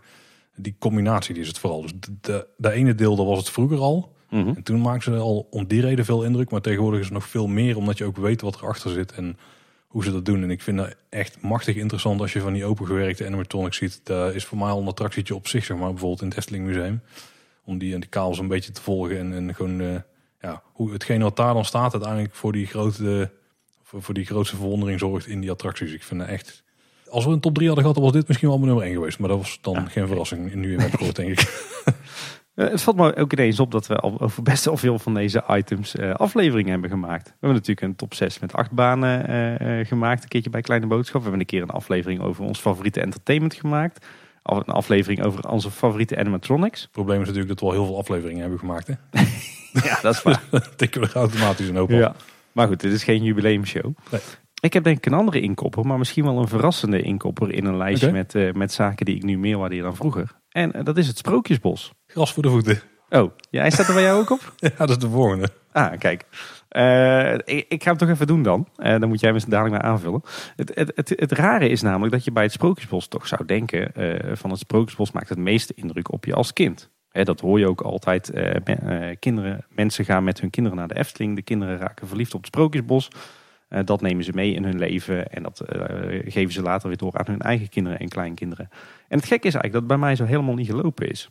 [0.56, 1.82] Die combinatie die is het vooral.
[1.82, 4.14] Dus de, de, de ene deel, dat was het vroeger al.
[4.30, 4.48] Mhm.
[4.48, 6.50] En toen maakten ze al om die reden veel indruk.
[6.50, 9.38] Maar tegenwoordig is het nog veel meer, omdat je ook weet wat erachter zit en
[9.96, 10.42] hoe ze dat doen.
[10.42, 14.00] En ik vind dat echt machtig interessant als je van die opengewerkte animatronics ziet.
[14.02, 15.90] Dat is voor mij al een attractietje op zich, zeg maar.
[15.90, 17.00] Bijvoorbeeld in het Efteling Museum.
[17.64, 19.18] Om die, die kabels een beetje te volgen.
[19.18, 19.94] En, en gewoon, eh,
[20.40, 23.30] ja, hoe hetgeen wat daar dan staat uiteindelijk voor die, grote,
[23.82, 25.92] voor, voor die grootste verwondering zorgt in die attracties.
[25.92, 26.62] Ik vind dat echt...
[27.08, 28.96] Als we een top 3 hadden gehad, dan was dit misschien wel mijn nummer 1
[28.96, 29.18] geweest.
[29.18, 29.84] Maar dat was dan Ja.
[29.84, 31.72] geen verrassing nu in mijn denk ik.
[32.56, 35.14] Eh, het valt me ook ineens op dat we al over best wel veel van
[35.14, 37.24] deze items eh, afleveringen hebben gemaakt.
[37.24, 39.28] We hebben natuurlijk een top 6 met acht banen
[39.58, 40.22] eh, gemaakt.
[40.22, 41.16] Een keertje bij Kleine Boodschap.
[41.16, 44.06] We hebben een keer een aflevering over ons favoriete entertainment gemaakt.
[44.42, 46.82] Of een aflevering over onze favoriete animatronics.
[46.82, 48.86] Het probleem is natuurlijk dat we al heel veel afleveringen hebben gemaakt.
[48.86, 48.94] Hè?
[49.88, 50.42] ja, dat is waar.
[50.76, 51.98] Tikken we er automatisch een hoop op.
[51.98, 52.14] Ja.
[52.52, 53.96] Maar goed, dit is geen jubileumshow.
[54.10, 54.20] Nee.
[54.60, 57.76] Ik heb denk ik een andere inkopper, maar misschien wel een verrassende inkopper in een
[57.76, 60.36] lijstje met, met zaken die ik nu meer waardeer dan vroeger.
[60.48, 61.92] En dat is het Sprookjesbos.
[62.16, 62.80] Gras voor de voeten.
[63.10, 64.52] Oh, ja, hij staat er bij jou ook op?
[64.66, 65.48] Ja, dat is de volgende.
[65.72, 66.24] Ah, kijk.
[66.68, 68.68] Eh, ik, ik ga hem toch even doen dan.
[68.76, 70.22] Eh, dan moet jij me dadelijk maar aanvullen.
[70.56, 73.94] Het, het, het, het rare is namelijk dat je bij het Sprookjesbos toch zou denken...
[73.94, 76.90] eh, van het Sprookjesbos maakt het meeste indruk op je als kind.
[77.08, 78.30] Hè, dat hoor je ook altijd.
[79.18, 81.36] kinderen, mensen gaan met hun kinderen naar de Efteling.
[81.36, 83.08] De kinderen raken verliefd op het Sprookjesbos.
[83.84, 85.28] Dat nemen ze mee in hun leven.
[85.28, 85.62] En dat
[86.24, 88.68] geven ze later weer door aan hun eigen kinderen en kleinkinderen.
[89.08, 91.30] En het gekke is eigenlijk dat het bij mij zo helemaal niet gelopen is.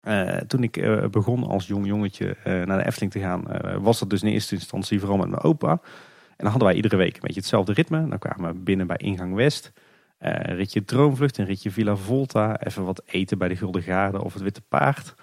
[0.00, 3.44] Eh, toen ik eh, begon als jong jongetje eh, naar de Efteling te gaan,
[3.82, 5.70] was dat dus in eerste instantie vooral met mijn opa.
[5.70, 8.08] En dan hadden wij iedere week een beetje hetzelfde ritme.
[8.08, 9.72] Dan kwamen we binnen bij ingang West.
[10.18, 12.60] Een ritje Droomvlucht, een ritje Villa Volta.
[12.60, 15.14] Even wat eten bij de Gulden Gaarde of het Witte Paard.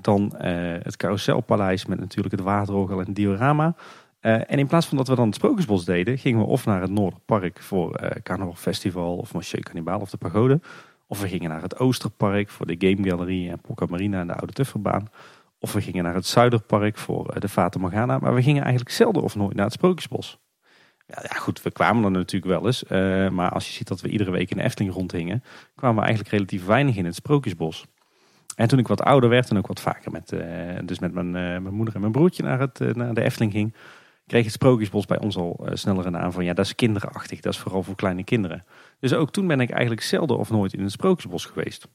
[0.00, 0.34] Dan
[0.82, 3.74] het Carouselpaleis met natuurlijk het Waterorgel en het diorama.
[4.20, 6.90] En in plaats van dat we dan het Sprookjesbos deden, gingen we of naar het
[6.90, 10.60] Noorderpark voor Carnaval Festival of Monsieur Cannibal of de Pagode.
[11.12, 14.34] Of we gingen naar het Oosterpark voor de Game Gallery en Pocket Marina en de
[14.34, 15.08] Oude Tufferbaan.
[15.58, 18.18] Of we gingen naar het Zuiderpark voor eh, de Fata Morgana.
[18.18, 20.38] Maar we gingen eigenlijk zelden of nooit naar het Sprookjesbos.
[21.06, 22.84] Ja, ja goed, we kwamen er natuurlijk wel eens.
[22.84, 25.42] eh, maar als je ziet dat we iedere week in de Efteling rondhingen,
[25.74, 27.86] kwamen we eigenlijk relatief weinig in het Sprookjesbos.
[28.56, 31.30] En toen ik wat ouder werd en ook wat vaker met, eh, dus met mijn,
[31.30, 33.74] mijn moeder en mijn broertje naar, het, naar de Efteling ging,
[34.26, 37.40] kreeg het Sprookjesbos bij ons al sneller een naam van ja, dat is kinderachtig.
[37.40, 38.64] Dat is vooral voor kleine kinderen.
[39.02, 41.88] Dus ook toen ben ik eigenlijk zelden of nooit in het Sprookjesbos geweest.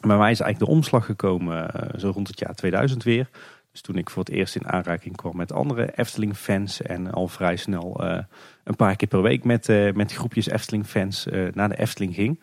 [0.00, 3.28] Bij mij is eigenlijk de omslag gekomen eh, zo rond het jaar 2000 weer.
[3.70, 6.82] Dus toen ik voor het eerst in aanraking kwam met andere Efteling-fans.
[6.82, 8.24] En al vrij snel eh,
[8.64, 12.42] een paar keer per week met, eh, met groepjes Efteling-fans naar de Efteling ging.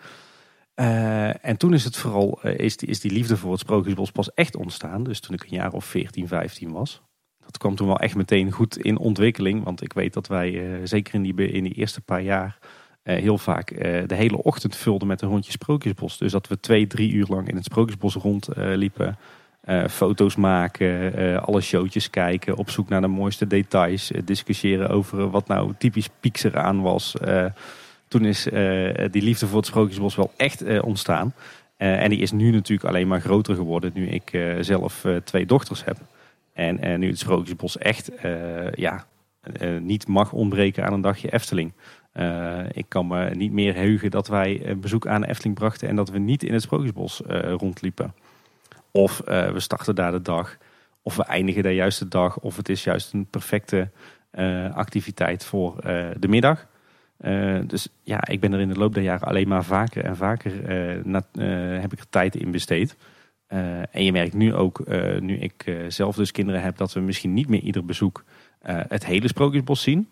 [1.42, 4.56] En toen is het vooral, is, die, is die liefde voor het Sprookjesbos pas echt
[4.56, 5.04] ontstaan.
[5.04, 7.02] Dus toen ik een jaar of 14, 15 was.
[7.38, 9.64] Dat kwam toen wel echt meteen goed in ontwikkeling.
[9.64, 12.58] Want ik weet dat wij, zeker in die, in die eerste paar jaar,
[13.04, 16.18] heel vaak eh, de hele ochtend vulden met een rondje Sprookjesbos.
[16.18, 19.18] Dus dat we twee, drie uur lang in het Sprookjesbos rondliepen.
[19.62, 24.12] eh foto's maken, eh, alle showtjes kijken, op zoek naar de mooiste details.
[24.12, 27.18] eh, discussiëren over wat nou typisch pieks eraan was.
[27.18, 27.46] Eh,
[28.08, 31.34] toen is eh, die liefde voor het Sprookjesbos wel echt eh, ontstaan.
[31.78, 35.16] Eh, en die is nu natuurlijk alleen maar groter geworden nu ik eh, zelf eh,
[35.16, 35.98] twee dochters heb.
[36.54, 39.06] En eh, nu het Sprookjesbos echt eh, ja,
[39.42, 41.74] eh, niet mag ontbreken aan een dagje Efteling.
[42.12, 45.88] Eh, ik kan me niet meer heugen dat wij een bezoek aan de Efteling brachten
[45.88, 48.14] en dat we niet in het Sprookjesbos eh, rondliepen.
[48.92, 50.58] Of eh, we starten daar de dag,
[51.02, 53.90] of we eindigen daar juist de dag, of het is juist een perfecte
[54.32, 56.68] eh, activiteit voor eh, de middag.
[57.18, 60.16] Eh, dus ja, ik ben er in de loop der jaren alleen maar vaker en
[60.16, 62.96] vaker eh, eh, heb ik er tijd in besteed.
[63.48, 66.94] Eh, en je merkt nu ook, eh, nu ik eh, zelf dus kinderen heb, dat
[66.94, 68.24] we misschien niet meer ieder bezoek
[68.62, 70.10] eh, het hele Sprookjesbos zien.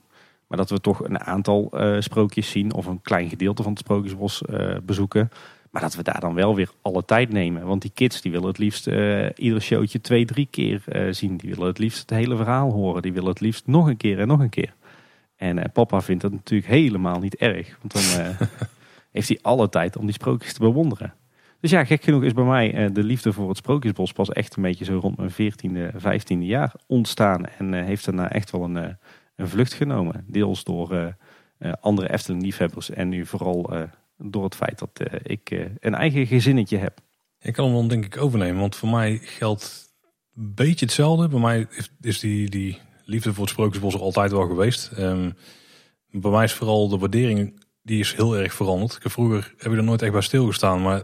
[0.49, 3.81] Maar dat we toch een aantal eh, sprookjes zien of een klein gedeelte van het
[3.81, 5.29] Sprookjesbos eh, bezoeken.
[5.71, 7.65] Maar dat we daar dan wel weer alle tijd nemen.
[7.65, 11.37] Want die kids die willen het liefst eh, ieder showtje twee, drie keer zien.
[11.37, 13.01] Die willen het liefst het hele verhaal horen.
[13.01, 14.73] Die willen het liefst nog een keer en nog een keer.
[15.35, 17.77] En papa vindt dat natuurlijk helemaal niet erg.
[17.81, 18.35] Want dan
[19.11, 21.13] heeft hij alle tijd om die sprookjes te bewonderen.
[21.59, 24.63] Dus ja, gek genoeg is bij mij de liefde voor het Sprookjesbos pas echt een
[24.63, 27.45] beetje zo rond mijn 14e, 15e jaar ontstaan.
[27.45, 28.97] En heeft daarna echt wel een,
[29.39, 30.25] een vlucht genomen.
[30.27, 31.07] Deels door eh,
[31.57, 33.81] eh, andere Efteling-liefhebbers en nu vooral eh,
[34.17, 36.99] door het feit dat ik een eigen gezinnetje heb.
[37.41, 39.93] Ik kan hem dan denk ik overnemen, want voor mij geldt
[40.35, 41.27] een beetje hetzelfde.
[41.27, 41.67] Bij mij
[42.01, 44.91] is- die, die liefde voor het Sprookjesbos er altijd wel geweest.
[44.91, 45.31] Ehm,
[46.11, 48.95] bij mij is vooral de waardering, die is heel erg veranderd.
[48.95, 51.03] Ik heb vroeger heb ik er nooit echt bij stilgestaan, maar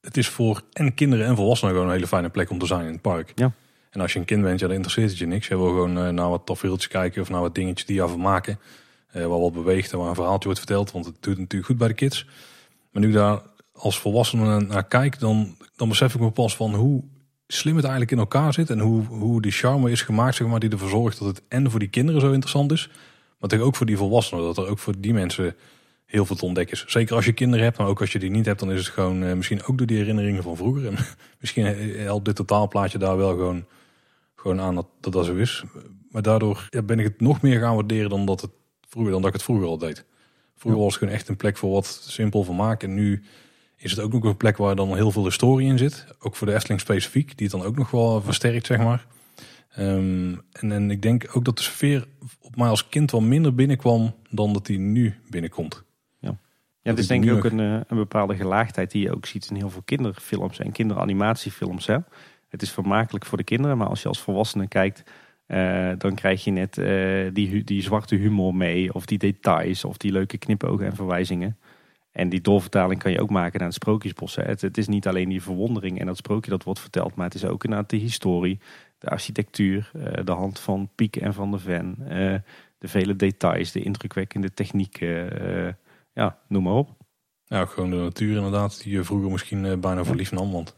[0.00, 2.86] het is voor en kinderen en volwassenen gewoon een hele fijne plek om te zijn
[2.86, 3.32] in het park.
[3.34, 3.52] Ja.
[3.90, 5.48] En als je een kind bent, ja, dan interesseert het je niks.
[5.48, 8.58] Je wil gewoon eh, naar wat tafereeltjes kijken of naar wat dingetjes die jou vermaken.
[9.12, 11.78] eh waar wat beweegt en waar een verhaaltje wordt verteld, want het doet natuurlijk goed
[11.78, 12.26] bij de kids.
[12.90, 17.04] Maar nu daar als volwassene naar kijk, dan, dan besef ik me pas van hoe
[17.46, 18.70] slim het eigenlijk in elkaar zit.
[18.70, 21.70] En hoe, hoe die charme is gemaakt, zeg maar, die ervoor zorgt dat het en
[21.70, 22.90] voor die kinderen zo interessant is.
[23.38, 25.56] Maar ook voor die volwassenen, dat er ook voor die mensen
[26.10, 26.84] heel veel te ontdekken is.
[26.86, 28.94] Zeker als je kinderen hebt, maar ook als je die niet hebt, dan is het
[28.94, 30.86] gewoon eh, misschien ook door die herinneringen van vroeger.
[30.86, 30.96] En
[31.40, 31.64] misschien
[31.96, 33.66] helpt dit totaalplaatje daar wel gewoon,
[34.34, 35.64] gewoon aan dat, dat dat zo is.
[36.10, 38.50] Maar daardoor ja, ben ik het nog meer gaan waarderen dan, dat het
[38.88, 40.04] vroeger, dan dat ik het vroeger al deed.
[40.56, 42.82] Vroeger was het gewoon echt een plek voor wat simpel vermaak.
[42.82, 43.22] En nu
[43.76, 46.06] is het ook nog een plek waar dan heel veel historie in zit.
[46.18, 49.06] Ook voor de Efteling specifiek, die het dan ook nog wel versterkt, zeg maar.
[49.70, 52.06] Ehm, en, en ik denk ook dat de sfeer
[52.40, 55.82] op mij als kind wel minder binnenkwam dan dat die nu binnenkomt.
[56.82, 59.50] Ja, het is denk ik ook een, eh, een bepaalde gelaagdheid die je ook ziet
[59.50, 61.86] in heel veel kinderfilms en kinderanimatiefilms.
[61.86, 61.96] Hè?
[62.48, 65.02] Het is vermakelijk voor de kinderen, maar als je als volwassene kijkt,
[65.46, 69.96] uh, dan krijg je net uh, die, die zwarte humor mee, of die details, of
[69.96, 71.58] die leuke knipogen en verwijzingen.
[72.12, 74.36] En die doorvertaling kan je ook maken naar het sprookjesbos.
[74.36, 77.34] Het, het, is niet alleen die verwondering en dat sprookje dat wordt verteld, maar het
[77.34, 78.58] is ook inderdaad de historie,
[78.98, 81.96] de architectuur, uh, de hand van Piek en van de Ven,
[82.78, 85.76] de vele details, de indrukwekkende technieken,
[86.12, 86.88] ja, noem maar op.
[87.44, 90.52] Ja, gewoon de natuur inderdaad, die je vroeger misschien bijna voor lief nam.
[90.52, 90.74] Want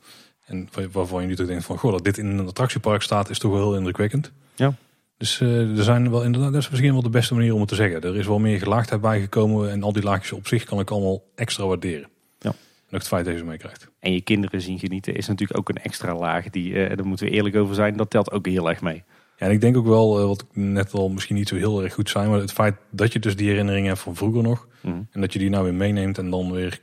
[0.47, 3.39] en waarvan je nu toch denkt van, goh, dat dit in een attractiepark staat is
[3.39, 4.33] toch wel heel indrukwekkend.
[4.55, 4.75] Ja.
[5.17, 7.69] Dus uh, er zijn wel inderdaad, dat is misschien wel de beste manier om het
[7.69, 8.03] te zeggen.
[8.03, 11.23] Er is wel meer gelaagdheid bijgekomen en al die laagjes op zich kan ik allemaal
[11.35, 12.09] extra waarderen.
[12.39, 12.49] Ja.
[12.49, 12.55] En
[12.91, 13.89] ook het feit dat je ze meekrijgt.
[13.99, 16.51] En je kinderen zien genieten is natuurlijk ook een extra laag.
[16.51, 19.05] Die, uh, daar moeten we eerlijk over zijn, dat telt ook heel erg mee.
[19.43, 21.95] En ik denk ook wel, uh, wat ik net al misschien niet zo heel erg
[21.95, 24.69] goed zijn, maar het feit dat je dus die herinneringen hebt van vroeger nog.
[24.81, 25.09] Mm.
[25.11, 26.81] En dat je die nou weer meeneemt en dan weer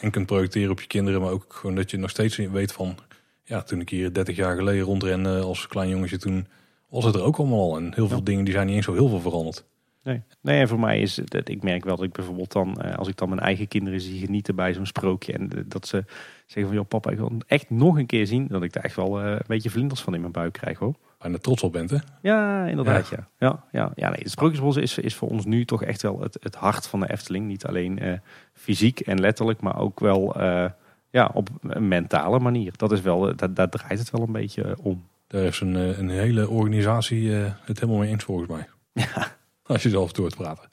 [0.00, 1.20] en kunt projecteren op je kinderen.
[1.20, 2.96] Maar ook gewoon dat je nog steeds weet van,
[3.44, 6.46] ja, toen ik hier 30 jaar geleden rondrende als klein jongetje, toen
[6.88, 7.76] was het er ook allemaal al.
[7.76, 8.22] En heel veel Ja.
[8.22, 9.64] dingen die zijn niet eens zo heel veel veranderd.
[10.02, 10.22] Nee.
[10.40, 13.08] nee, en voor mij is het, ik merk wel dat ik bijvoorbeeld dan, eh, als
[13.08, 15.32] ik dan mijn eigen kinderen zie genieten bij zo'n sprookje.
[15.32, 16.04] En eh, dat ze
[16.46, 18.46] zeggen van, joh papa, ik wil echt nog een keer zien.
[18.46, 20.94] Dat ik daar echt wel eh, een beetje vlinders van in mijn buik krijg hoor.
[21.20, 21.96] Bijna trots op bent, hè?
[22.22, 23.08] Ja, inderdaad.
[23.08, 23.28] Ja.
[23.38, 24.08] Ja, ja, ja.
[24.08, 27.00] nee, het Sprookjesbos is, is voor ons nu toch echt wel het, het hart van
[27.00, 27.46] de Efteling.
[27.46, 28.12] Niet alleen eh,
[28.52, 30.64] fysiek en letterlijk, maar ook wel eh,
[31.10, 32.72] ja, op een mentale manier.
[32.76, 35.06] Dat is wel, eh, daar, daar draait het wel een beetje om.
[35.26, 38.68] Daar is een, een hele organisatie het helemaal mee eens volgens mij.
[38.92, 39.36] Ja.
[39.62, 40.68] Als je zelf door te praten.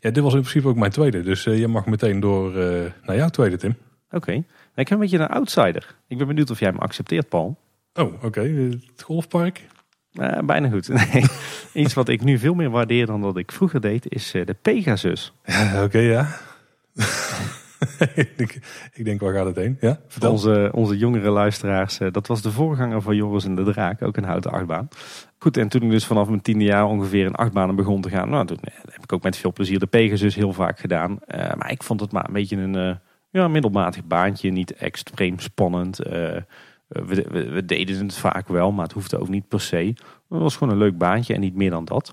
[0.00, 1.22] Ja, dit was in principe ook mijn tweede.
[1.22, 2.52] Dus je mag meteen door
[3.02, 3.76] naar jouw tweede, Tim.
[4.10, 4.30] Oké.
[4.30, 4.44] Nou,
[4.74, 5.94] Ik heb een beetje een outsider.
[6.06, 7.56] Ik ben benieuwd of jij hem accepteert, Paul.
[7.94, 8.40] Oh, oké.
[8.40, 9.66] Het golfpark.
[10.12, 10.88] Eh, bijna goed.
[11.12, 11.24] Nee.
[11.72, 14.56] Iets wat ik nu veel meer waardeer dan dat ik vroeger deed, is eh, de
[14.62, 15.32] Pegasus.
[15.44, 16.26] Ja, oké, ja.
[18.14, 18.58] ik, denk,
[18.92, 19.76] ik denk, waar gaat het heen?
[19.80, 20.30] Ja, vertel.
[20.30, 24.16] onze, onze jongere luisteraars, eh, dat was de voorganger van Joris en de Draak, ook
[24.16, 24.88] een houten achtbaan.
[25.38, 28.30] Goed, en toen ik dus vanaf mijn tiende jaar ongeveer in achtbanen begon te gaan,
[28.30, 28.58] nou, toen
[28.90, 31.18] heb ik ook met veel plezier de Pegasus heel vaak gedaan.
[31.28, 32.98] Maar ik vond het maar een beetje een
[33.32, 35.98] ja, middelmatig baantje, niet extreem spannend.
[35.98, 36.36] Eh,
[36.92, 39.76] we, we, deden het vaak wel, maar het hoefde ook niet per se.
[39.76, 42.12] Het was gewoon een leuk baantje en niet meer dan dat.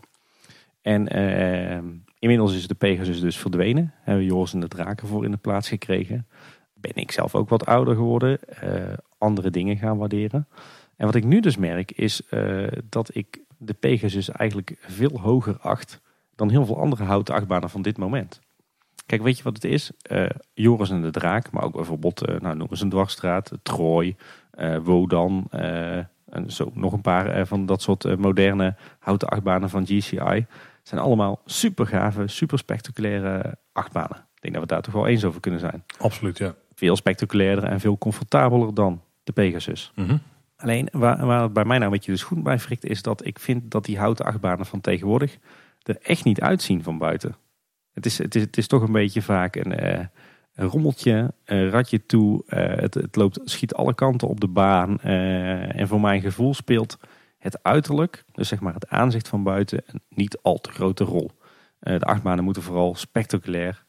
[0.82, 1.84] En eh,
[2.20, 3.94] inmiddels is de Pegasus dus verdwenen.
[4.02, 6.28] Hebben we Joris en de Draak ervoor in de plaats gekregen.
[6.74, 8.40] Ben ik zelf ook wat ouder geworden.
[8.40, 10.48] eh, andere dingen gaan waarderen.
[10.96, 15.58] En wat ik nu dus merk is eh, dat ik de Pegasus eigenlijk veel hoger
[15.58, 16.02] acht
[16.36, 18.40] dan heel veel andere houten achtbanen van dit moment.
[19.10, 19.92] Kijk, weet je wat het is?
[20.02, 24.16] Eh, Joris en de Draak, maar ook bijvoorbeeld, eh, nou, noem eens een dwarsstraat, Troy,
[24.52, 29.86] eh, Wodan, eh, en zo nog een paar van dat soort moderne houten achtbanen van
[29.86, 30.46] GCI.
[30.84, 34.18] zijn allemaal super gave, super spectaculaire achtbanen.
[34.18, 35.84] Ik denk dat we daar toch wel eens over kunnen zijn.
[35.98, 36.56] Absoluut, ja.
[36.74, 39.92] Veel spectaculairder en veel comfortabeler dan de Pegasus.
[39.96, 40.18] Mhm.
[40.58, 43.26] Alleen waar, waar het bij mij nou een beetje de schoen bij frikt, is dat
[43.26, 45.38] ik vind dat die houten achtbanen van tegenwoordig
[45.84, 47.36] er echt niet uitzien van buiten.
[47.94, 50.06] Het is, het is, het is toch een beetje vaak een, eh,
[50.54, 52.44] een rommeltje, een ratje toe.
[52.48, 55.00] eh, het, het loopt, schiet alle kanten op de baan.
[55.02, 56.98] eh, en voor mijn gevoel speelt
[57.38, 61.32] het uiterlijk, dus zeg maar het aanzicht van buiten, een niet al te grote rol.
[61.80, 63.86] De achtbanen moeten vooral spectaculair,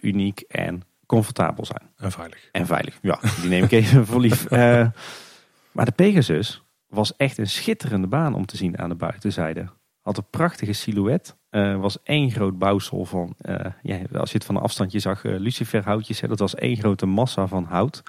[0.00, 1.90] uniek en comfortabel zijn.
[1.96, 2.48] En veilig.
[2.52, 2.98] En veilig.
[3.02, 4.48] Ja, die neem ik even voor lief.
[5.72, 9.68] Maar de Pegasus was echt een schitterende baan om te zien aan de buitenzijde.
[10.00, 11.36] Had een prachtige silhouet.
[11.54, 15.24] Eh, was één groot bouwsel van, eh, ja, als je het van een afstandje zag,
[15.24, 16.20] eh, luciferhoutjes.
[16.20, 18.02] Hè, dat was één grote massa van hout.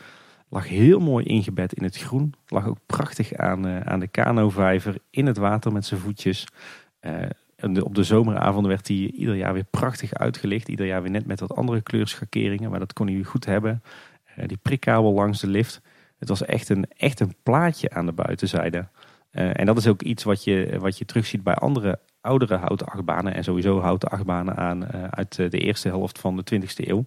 [0.50, 2.34] Lag heel mooi ingebed in het groen.
[2.48, 6.48] Lag ook prachtig aan, aan de kanovijver in het water met zijn voetjes.
[7.56, 10.68] En op de zomeravonden werd hij ieder jaar weer prachtig uitgelicht.
[10.68, 12.70] Ieder jaar weer net met wat andere kleurschakeringen.
[12.70, 13.84] Maar dat kon hij goed hebben.
[14.46, 15.82] Die prikkabel langs de lift.
[16.18, 18.88] Het was echt een, echt een plaatje aan de buitenzijde.
[19.32, 23.34] En dat is ook iets wat je, wat je terugziet bij andere oudere houten achtbanen.
[23.34, 27.06] En sowieso houten achtbanen aan, eh, uit eh, de eerste helft van de 20e eeuw.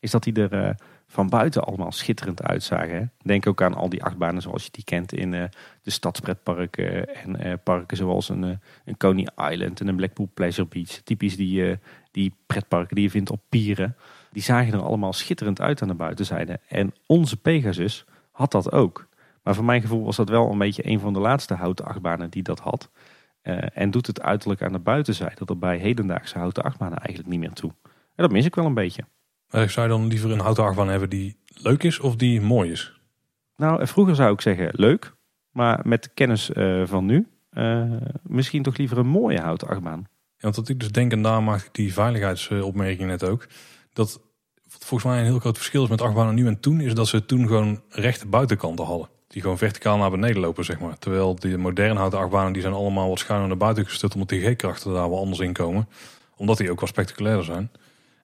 [0.00, 0.74] Is dat die er eh,
[1.06, 2.94] van buiten allemaal schitterend uitzagen.
[2.94, 3.04] Hè?
[3.22, 5.50] Denk ook aan al die achtbanen zoals je die kent in de
[5.90, 7.14] stadspretparken.
[7.14, 10.88] en parken zoals een, een Coney Island en een Blackpool Pleasure Beach.
[11.04, 11.78] Typisch die,
[12.10, 13.96] die pretparken die je vindt op pieren.
[14.30, 16.60] Die zagen er allemaal schitterend uit aan de buitenzijde.
[16.68, 19.08] En onze Pegasus had dat ook.
[19.42, 22.30] Maar voor mijn gevoel was dat wel een beetje een van de laatste houten achtbanen
[22.30, 22.90] die dat had.
[23.42, 27.40] Eh, en doet het uiterlijk aan de buitenzijde er bij hedendaagse houten achtbanen eigenlijk niet
[27.40, 27.70] meer toe.
[27.84, 29.04] En dat mis ik wel een beetje.
[29.50, 32.70] Maar zou je dan liever een houten achtbaan hebben die leuk is of die mooi
[32.70, 33.00] is?
[33.56, 35.14] Nou, vroeger zou ik zeggen leuk.
[35.50, 36.50] Maar met de kennis
[36.84, 37.28] van nu,
[38.22, 39.98] misschien toch liever een mooie houten achtbaan.
[39.98, 43.46] Ja, want wat ik dus denk, en daar maak ik die veiligheidsopmerking net ook.
[43.92, 44.20] Dat
[44.78, 47.24] volgens mij een heel groot verschil is met achtbanen nu en toen, is dat ze
[47.24, 49.08] toen gewoon rechte buitenkanten hadden.
[49.32, 50.98] Die gewoon verticaal naar beneden lopen, zeg maar.
[50.98, 54.40] Terwijl die moderne houten achtbanen, die zijn allemaal wat schuiner naar buiten gestut, omdat die
[54.40, 55.88] G-krachten daar wel anders in komen.
[56.36, 57.70] Omdat die ook wel spectaculairder zijn.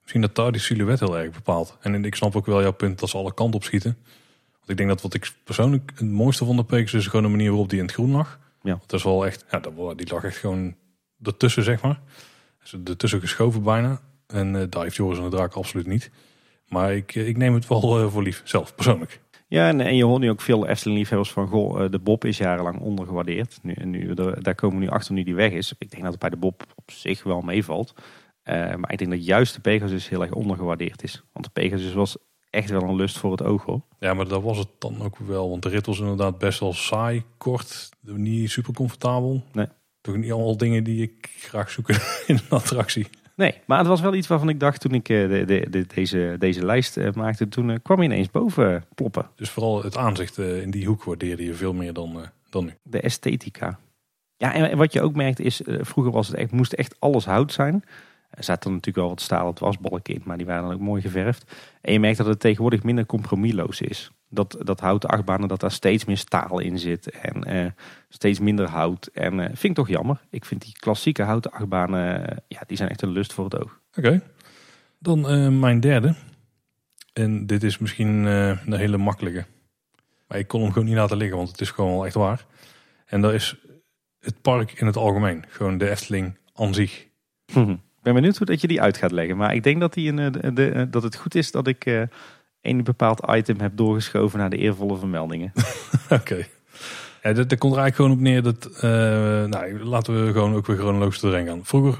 [0.01, 1.77] Misschien dat daar die silhouet heel erg bepaalt.
[1.81, 3.97] En ik snap ook wel jouw punt dat ze alle kanten op schieten.
[4.53, 7.29] Want ik denk dat wat ik persoonlijk het mooiste van de Pegasus is gewoon de
[7.29, 8.39] manier waarop die in het groen lag.
[8.61, 8.79] Ja.
[8.85, 9.59] Dat is wel echt, ja,
[9.93, 10.75] die lag echt gewoon
[11.23, 11.99] ertussen, zeg maar.
[12.83, 14.01] Ertussen geschoven bijna.
[14.27, 16.11] En uh, daar heeft Joris en de Draak absoluut niet.
[16.67, 19.19] Maar ik, ik neem het wel uh, voor lief, zelf persoonlijk.
[19.49, 21.47] Ja, en, en, je hoort nu ook veel Efteling-liefhebbers van...
[21.47, 23.59] Goh, uh, de Bob is jarenlang ondergewaardeerd.
[23.61, 25.73] Nu, en nu, daar komen we nu achter nu die weg is.
[25.77, 27.93] Ik denk dat het bij de Bob op zich wel meevalt.
[28.45, 31.23] maar ik denk dat juist de Pegasus heel erg ondergewaardeerd is.
[31.33, 32.17] Want de Pegasus was
[32.49, 33.81] echt wel een lust voor het oog hoor.
[33.99, 35.49] Ja, maar dat was het dan ook wel.
[35.49, 39.43] Want de rit was inderdaad best wel saai, kort, niet super comfortabel.
[39.51, 39.67] Nee.
[40.01, 43.07] Toch niet allemaal dingen die ik graag zoek in een attractie.
[43.39, 45.85] Nee, maar het was wel iets waarvan ik dacht toen ik eh, de, de, de,
[45.85, 47.47] deze, deze lijst eh, maakte.
[47.47, 49.29] Toen uh, kwam je ineens boven ploppen.
[49.35, 52.17] Dus vooral het aanzicht in die hoek waardeerde je veel meer dan,
[52.49, 52.73] dan nu.
[52.83, 53.79] De esthetica.
[54.37, 57.53] Ja, en, wat je ook merkte is, vroeger was het echt, moest echt alles hout
[57.53, 57.83] zijn.
[58.29, 61.51] Er zaten natuurlijk wel wat stalen wasbalken in, maar die waren dan ook mooi geverfd.
[61.81, 64.11] En je merkt dat het tegenwoordig minder compromisloos is.
[64.29, 67.65] Dat, dat houten achtbanen, dat daar steeds meer staal in zit en uh,
[68.09, 69.05] steeds minder hout.
[69.13, 70.21] En uh, vind ik toch jammer.
[70.29, 73.59] Ik vind die klassieke houten achtbanen, uh, ja, die zijn echt een lust voor het
[73.59, 73.79] oog.
[73.95, 74.21] Oké,
[74.99, 76.15] dan mijn derde.
[77.13, 79.45] En dit is misschien een hele makkelijke.
[80.27, 82.45] Maar ik kon hem gewoon niet laten liggen, want het is gewoon wel echt waar.
[83.05, 83.55] En dat is
[84.19, 85.45] het park in het algemeen.
[85.47, 87.07] Gewoon de Efteling aan zich.
[87.45, 87.77] Ik
[88.13, 89.37] ben benieuwd hoe dat je die uit gaat leggen.
[89.37, 92.01] Maar ik denk dat, die een, de, de, dat het goed is dat ik uh,
[92.61, 95.51] een bepaald item heb doorgeschoven naar de eervolle vermeldingen.
[96.09, 96.45] Oké.
[97.23, 98.69] Ja, dat, komt er eigenlijk gewoon op neer dat...
[98.75, 98.81] Uh,
[99.45, 101.65] nou, laten we gewoon ook weer chronologisch erin gaan.
[101.65, 101.99] Vroeger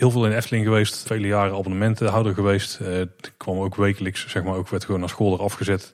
[0.00, 1.06] heel veel in Efteling geweest.
[1.06, 2.78] Vele jaren abonnementenhouder geweest.
[2.82, 3.02] Uh,
[3.36, 5.92] kwam ook wekelijks, zeg maar, ook werd gewoon naar school eraf gezet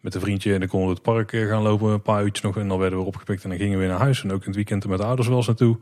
[0.00, 0.52] met een vriendje.
[0.52, 2.56] En dan konden we het park gaan lopen, een paar uurtjes nog.
[2.56, 4.22] En dan werden we opgepikt en dan gingen we weer naar huis.
[4.22, 5.78] En ook in het weekend met de ouders wel eens naartoe.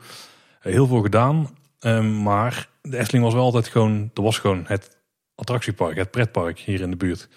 [0.61, 1.49] heel veel gedaan.
[1.87, 4.97] Um, maar de Efteling was wel altijd gewoon, er was gewoon het
[5.35, 7.29] attractiepark, het pretpark hier in de buurt.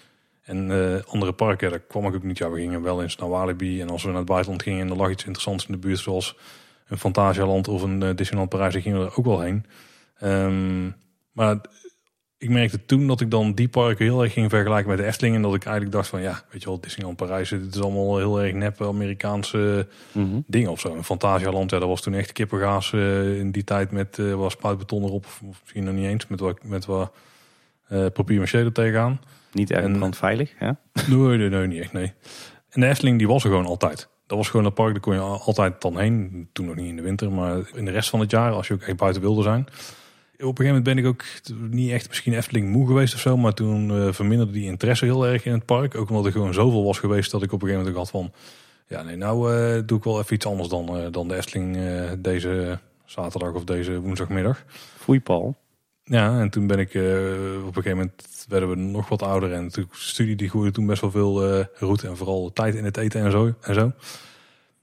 [0.42, 2.38] En uh, andere parken, daar kwam ik ook niet.
[2.38, 3.80] Ja, we gingen wel eens naar Walibi.
[3.80, 5.98] En als we naar het buitenland gingen en er lag iets interessants in de buurt,
[5.98, 6.36] zoals
[6.86, 9.66] een Fantasialand of een uh, Disneyland Parijs, dan gingen we er ook wel heen.
[10.22, 10.96] Um,
[11.32, 11.58] maar
[12.38, 15.34] ik merkte toen dat ik dan die parken heel erg ging vergelijken met de Efteling.
[15.34, 18.16] En dat ik eigenlijk dacht van ja, weet je wel, Disneyland Parijs, dit is allemaal
[18.18, 20.94] heel erg nep Amerikaanse mm dingen of zo.
[20.94, 24.50] En Fantasialand, ja, dat was toen echt kippengaas uh, in die tijd met uh, wat
[24.50, 25.24] spuitbeton erop.
[25.24, 27.12] Of misschien nog niet eens, met wat, met wat
[27.92, 29.20] uh, papier maché er tegenaan.
[29.52, 30.78] Niet erg brandveilig, ja?
[31.08, 32.12] Nee, nee, nee, niet echt, nee.
[32.70, 34.08] En de Efteling, die was er gewoon altijd.
[34.26, 36.48] Dat was gewoon een park, daar kon je altijd dan heen.
[36.52, 38.74] Toen nog niet in de winter, maar in de rest van het jaar, als je
[38.74, 39.66] ook echt buiten wilde zijn
[40.44, 41.24] op een gegeven moment ben ik ook
[41.70, 43.36] niet echt misschien Efteling moe geweest of zo.
[43.36, 45.94] Maar toen uh, verminderde die interesse heel erg in het park.
[45.94, 48.32] Ook omdat er gewoon zoveel was geweest dat ik op een gegeven moment had van...
[48.86, 51.78] Ja, nee, nou uh, doe ik wel even iets anders dan, uh, dan de Efteling
[52.18, 54.64] deze zaterdag of deze woensdagmiddag.
[54.96, 55.56] Foei Paul.
[56.04, 59.52] Ja, en toen ben ik op een gegeven moment werden we nog wat ouder.
[59.52, 62.96] En de studie die groeide toen best wel veel route en vooral tijd in het
[62.96, 63.54] eten en zo.
[63.60, 63.92] En zo.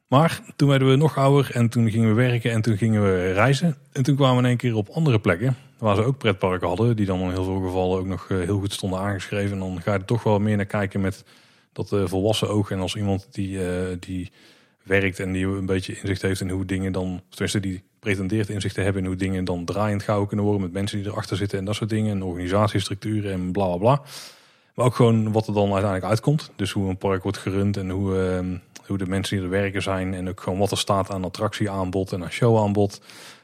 [0.08, 3.32] Maar toen werden we nog ouder en toen gingen we werken en toen gingen we
[3.32, 3.76] reizen.
[3.91, 6.95] En toen kwamen we in één keer op andere plekken waar ze ook pretparken hadden.
[6.95, 9.51] Die dan in heel veel gevallen ook nog eh, heel goed stonden aangeschreven.
[9.51, 11.24] En dan ga je er toch wel meer naar kijken met
[11.74, 12.72] dat uh, volwassen oog.
[12.72, 13.68] En als iemand die, uh,
[13.99, 14.32] die
[14.84, 17.22] werkt en die een beetje inzicht heeft in hoe dingen dan...
[17.30, 20.64] Tenminste die pretendeert inzicht te hebben in hoe dingen dan draaiend gauw kunnen worden.
[20.64, 22.12] Met mensen die erachter zitten en dat soort dingen.
[22.12, 24.01] En organisatiestructuren en bla bla bla.
[24.76, 26.51] Maar ook gewoon wat er dan uiteindelijk uitkomt.
[26.55, 28.57] Dus hoe een park wordt gerund en hoe ehm,
[28.88, 30.13] hoe de mensen die er werken zijn.
[30.13, 33.01] En ook gewoon wat er staat aan attractieaanbod en aan showaanbod.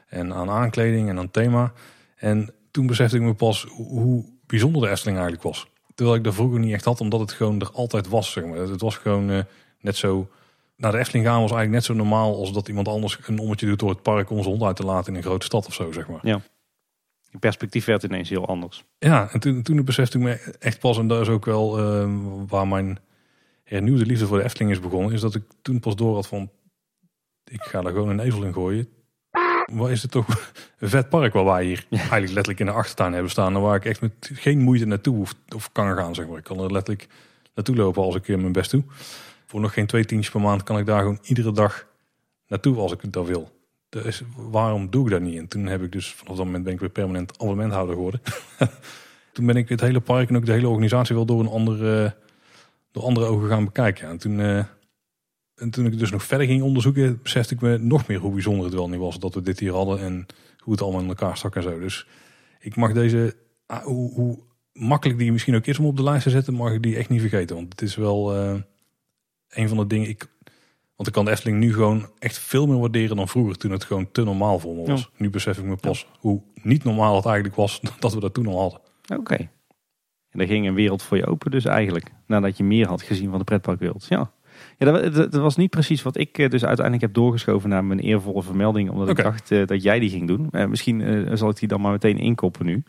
[0.08, 1.72] En aan aankleding en aan thema.
[2.16, 5.66] En toen besefte ik me pas hoe bijzonder de Efteling eigenlijk was.
[5.94, 8.32] Terwijl ik dat vroeger niet echt had, omdat het gewoon er altijd was.
[8.32, 8.58] Zeg maar.
[8.58, 9.38] Het was gewoon uh,
[9.80, 10.28] net zo...
[10.76, 13.66] Naar de Efteling gaan was eigenlijk net zo normaal als dat iemand anders een ommetje
[13.66, 15.74] doet door het park om zijn hond uit te laten in een grote stad of
[15.74, 16.20] zo, zeg maar.
[16.22, 16.40] Ja.
[17.32, 18.84] Je perspectief werd ineens heel anders.
[18.98, 22.14] Ja, en toen, toen besefte ik me echt pas, en dat is ook wel uh,
[22.48, 22.98] waar mijn
[23.64, 26.50] hernieuwde liefde voor de Efteling is begonnen, is dat ik toen pas door had van,
[27.44, 28.88] ik ga er gewoon een ezel in gooien.
[29.72, 30.26] Wat is het toch
[30.78, 33.54] een vet park waar wij hier eigenlijk letterlijk in de achtertuin hebben staan.
[33.54, 36.38] En waar ik echt met geen moeite naartoe hoef, of kan gaan, zeg maar.
[36.38, 37.08] Ik kan er letterlijk
[37.54, 38.84] naartoe lopen als ik mijn best doe.
[39.46, 41.86] Voor nog geen twee tientjes per maand kan ik daar gewoon iedere dag
[42.46, 43.61] naartoe als ik dat wil.
[44.00, 45.38] Dus waarom doe ik dat niet?
[45.38, 48.20] En toen heb ik dus vanaf dat moment ben ik weer permanent abonnementhouder geworden.
[49.32, 52.14] toen ben ik het hele park en ook de hele organisatie wel door een andere
[52.92, 54.08] door andere ogen gaan bekijken.
[54.08, 54.64] En toen, eh,
[55.54, 58.64] en toen ik dus nog verder ging onderzoeken, besefte ik me nog meer hoe bijzonder
[58.64, 60.26] het wel niet was dat we dit hier hadden en
[60.58, 61.78] hoe het allemaal in elkaar stak en zo.
[61.78, 62.06] Dus
[62.60, 63.36] ik mag deze,
[63.66, 64.38] ah, hoe, hoe
[64.72, 67.08] makkelijk die misschien ook is om op de lijst te zetten, mag ik die echt
[67.08, 67.56] niet vergeten.
[67.56, 68.60] Want het is wel eh,
[69.48, 70.08] een van de dingen.
[70.08, 70.26] Ik,
[70.96, 73.84] want ik kan de Efteling nu gewoon echt veel meer waarderen dan vroeger, toen het
[73.84, 75.00] gewoon te normaal voor me was.
[75.00, 75.06] Ja.
[75.16, 78.46] Nu besef ik me pas hoe niet normaal het eigenlijk was dat we dat toen
[78.46, 78.80] al hadden.
[79.18, 79.36] Oké.
[80.30, 82.12] En er ging een wereld voor je open dus eigenlijk.
[82.26, 84.06] Nadat je meer had gezien van de pretparkwereld.
[84.08, 84.32] Ja.
[84.78, 87.68] Ja, dat, wa- dat, dat was niet precies wat ik eh, dus uiteindelijk heb doorgeschoven
[87.68, 88.90] naar mijn eervolle vermelding.
[88.90, 90.48] Omdat ik dacht eh, dat jij die ging doen.
[90.50, 92.82] Eh, misschien zal ik die dan maar meteen inkoppen nu.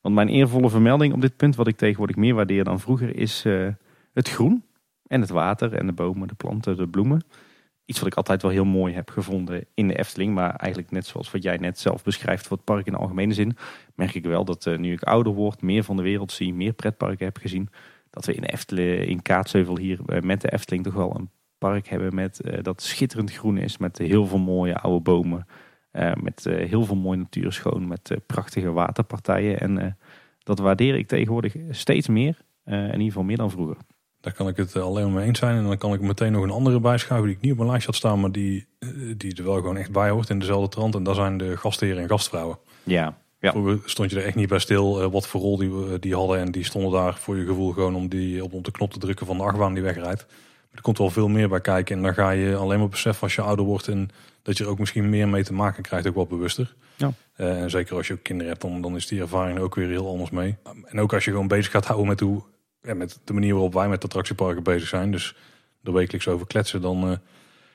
[0.00, 3.44] Want mijn eervolle vermelding op dit punt, wat ik tegenwoordig meer waardeer dan vroeger, is
[4.12, 4.64] het groen.
[5.06, 7.22] En het water en de bomen, de planten, de bloemen.
[7.84, 10.34] Iets wat ik altijd wel heel mooi heb gevonden in de Efteling.
[10.34, 13.34] Maar eigenlijk net zoals wat jij net zelf beschrijft voor het park in de algemene
[13.34, 13.56] zin.
[13.94, 16.72] Merk ik wel dat eh, nu ik ouder word, meer van de wereld zie, meer
[16.72, 17.68] pretparken heb gezien.
[18.10, 21.88] Dat we in Efteling, in Kaatsheuvel hier eh, met de Efteling toch wel een park
[21.88, 23.78] hebben met, eh, dat schitterend groen is.
[23.78, 25.46] Met heel veel mooie oude bomen.
[26.22, 27.88] met heel veel mooie natuur schoon.
[27.88, 29.60] Met prachtige waterpartijen.
[29.60, 29.98] En
[30.38, 32.38] dat waardeer ik tegenwoordig steeds meer.
[32.64, 33.76] in ieder geval meer dan vroeger.
[34.24, 35.56] Daar kan ik het eh, alleen maar mee eens zijn.
[35.56, 37.86] En dan kan ik meteen nog een andere bijschuiven die ik niet op mijn lijst
[37.86, 40.94] had staan, maar die, eh, die er wel gewoon echt bij hoort in dezelfde trant.
[40.94, 42.58] En dat zijn de gastheren en gastvrouwen.
[42.82, 43.50] Ja, Ja.
[43.50, 46.14] Vroeger stond je er echt niet bij stil eh, wat voor rol die, we- die
[46.14, 46.38] hadden.
[46.38, 48.98] En die stonden daar voor je gevoel gewoon om, die, op, op de knop te
[48.98, 50.26] drukken van de achtbaan die wegrijdt.
[50.28, 51.96] Maar er komt wel veel meer bij kijken.
[51.96, 54.08] En dan ga je alleen maar beseffen als je ouder wordt en
[54.42, 56.74] dat je er ook misschien meer mee te maken krijgt, ook wat bewuster.
[56.96, 57.12] Ja.
[57.36, 59.88] En zeker als je ook kinderen hebt, dan, dan is die ervaring er ook weer
[59.88, 60.56] heel anders mee.
[60.84, 62.42] En ook als je gewoon bezig gaat houden met, hoe,
[62.84, 65.10] ja, met de manier waarop wij met attractieparken bezig zijn.
[65.10, 65.36] Dus
[65.82, 67.16] er wekelijks over kletsen, dan eh,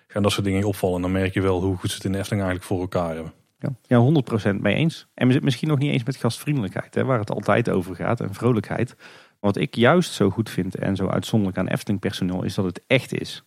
[0.08, 0.96] gaan dat soort dingen opvallen.
[0.96, 3.14] En dan merk je wel hoe goed ze het in de Efteling eigenlijk voor elkaar
[3.16, 3.34] hebben.
[3.60, 4.22] Ja, ja
[4.54, 5.08] 100% mee eens.
[5.14, 8.34] En mis- misschien nog niet eens met gastvriendelijkheid, hè, waar het altijd over gaat, en
[8.34, 8.96] vrolijkheid.
[9.40, 12.82] Wat ik juist zo goed vind en zo uitzonderlijk aan Efteling personeel is dat het
[12.88, 13.44] echt is.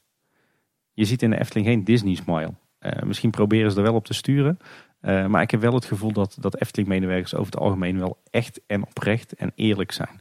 [0.92, 2.54] Je ziet in de Efteling geen Disney smile.
[2.78, 4.58] Eh, misschien proberen ze er wel op te sturen.
[5.00, 8.22] eh, maar ik heb wel het gevoel dat, dat Efteling medewerkers over het algemeen wel
[8.30, 10.20] echt en oprecht en eerlijk zijn.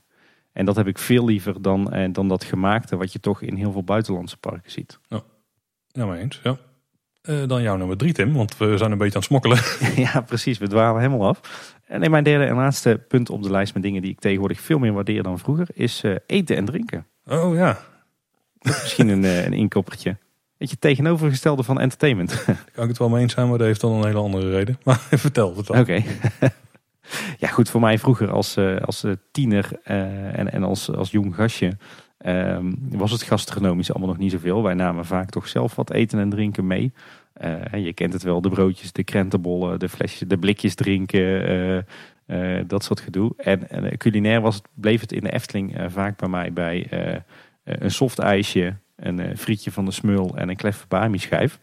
[0.54, 3.56] En dat heb ik veel liever dan, eh, dan dat gemaakte wat je toch in
[3.56, 5.00] heel veel buitenlandse parken ziet.
[5.88, 6.40] Ja, mee eens.
[6.44, 6.58] Ja.
[7.22, 9.60] Eh, dan jouw nummer drie, Tim, want we zijn een beetje aan het smokkelen.
[10.06, 10.58] Ja, precies.
[10.58, 11.40] We dwalen helemaal af.
[11.86, 14.62] En nee, mijn derde en laatste punt op de lijst met dingen die ik tegenwoordig
[14.62, 17.06] veel meer waardeer dan vroeger, is eh, eten en drinken.
[17.26, 17.80] Oh ja,
[18.62, 20.18] Misschien een, eh, een inkoppertje.
[20.58, 22.46] Weet je, tegenovergestelde van entertainment.
[22.46, 24.50] daar kan ik het wel mee eens zijn, maar dat heeft dan een hele andere
[24.50, 24.80] reden.
[24.86, 25.80] Maar vertel, vertel.
[25.80, 26.04] Oké.
[27.38, 31.12] Ja, goed, voor mij vroeger als, eh, als eh, tiener eh, en, en als, als
[31.12, 31.78] jong gastje
[32.18, 34.64] ehm, was het gastronomisch allemaal nog niet zoveel.
[34.64, 36.94] Wij namen vaak toch zelf wat eten en drinken mee.
[37.74, 41.86] Je kent het wel, de broodjes, de krentenbollen, de flesjes, de blikjes drinken,
[42.68, 43.34] dat soort gedoe.
[43.38, 46.88] En, en culinair was het, bleef het in de Efteling vaak bij mij bij
[47.64, 51.60] een soft ijsje, een frietje van de smul en een bami schijf.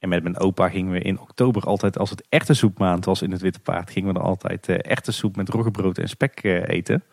[0.00, 3.30] En met mijn opa gingen we in oktober altijd, als het echte soepmaand was in
[3.30, 6.68] het Witte Paard, gingen we er altijd eh, echte soep met roggebrood en spek eh,
[6.68, 7.04] eten.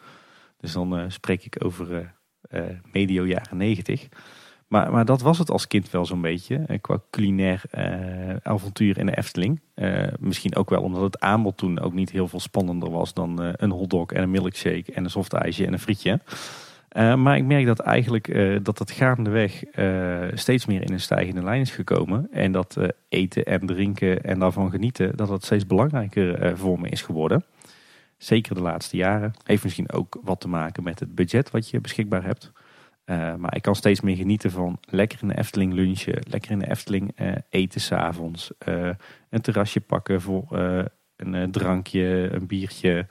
[0.59, 2.15] Dus dan eh, spreek ik over
[2.91, 4.07] medio jaren negentig.
[4.67, 7.61] Maar, maar dat was het als kind wel zo'n beetje, qua culinair
[8.43, 9.61] avontuur in de Efteling.
[10.19, 13.49] Misschien ook wel omdat het aanbod toen ook niet heel veel spannender was dan eh,
[13.55, 16.19] een hotdog en een milkshake en een soft ijsje en een frietje.
[16.87, 20.99] Eh, maar ik merk dat eigenlijk eh, dat dat gaandeweg eh, steeds meer in een
[20.99, 22.27] stijgende lijn is gekomen.
[22.31, 22.77] En dat
[23.09, 27.43] eten en drinken en daarvan genieten, dat dat steeds belangrijker voor me is geworden.
[28.17, 29.33] Zeker de laatste jaren.
[29.43, 32.51] Heeft misschien ook wat te maken met het budget wat je beschikbaar hebt.
[33.37, 36.23] Maar ik kan steeds meer genieten van lekker in de Efteling lunchen.
[36.29, 37.15] Lekker in de Efteling
[37.49, 38.51] eten s'avonds.
[39.29, 40.45] een terrasje pakken voor
[41.15, 43.07] een drankje, een biertje.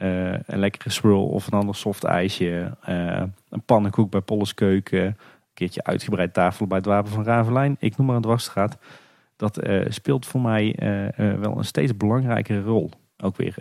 [0.00, 2.76] Eh, een lekkere swirl of een ander soft ijsje.
[2.82, 5.04] eh, een pannenkoek bij Polles Keuken.
[5.04, 5.16] Een
[5.54, 7.76] keertje uitgebreid tafel bij het Wapen van Ravelijn.
[7.78, 8.78] Ik noem maar een dwarsstraat.
[9.36, 10.74] Dat eh, speelt voor mij
[11.16, 12.90] wel een steeds belangrijkere rol.
[13.16, 13.54] Ook weer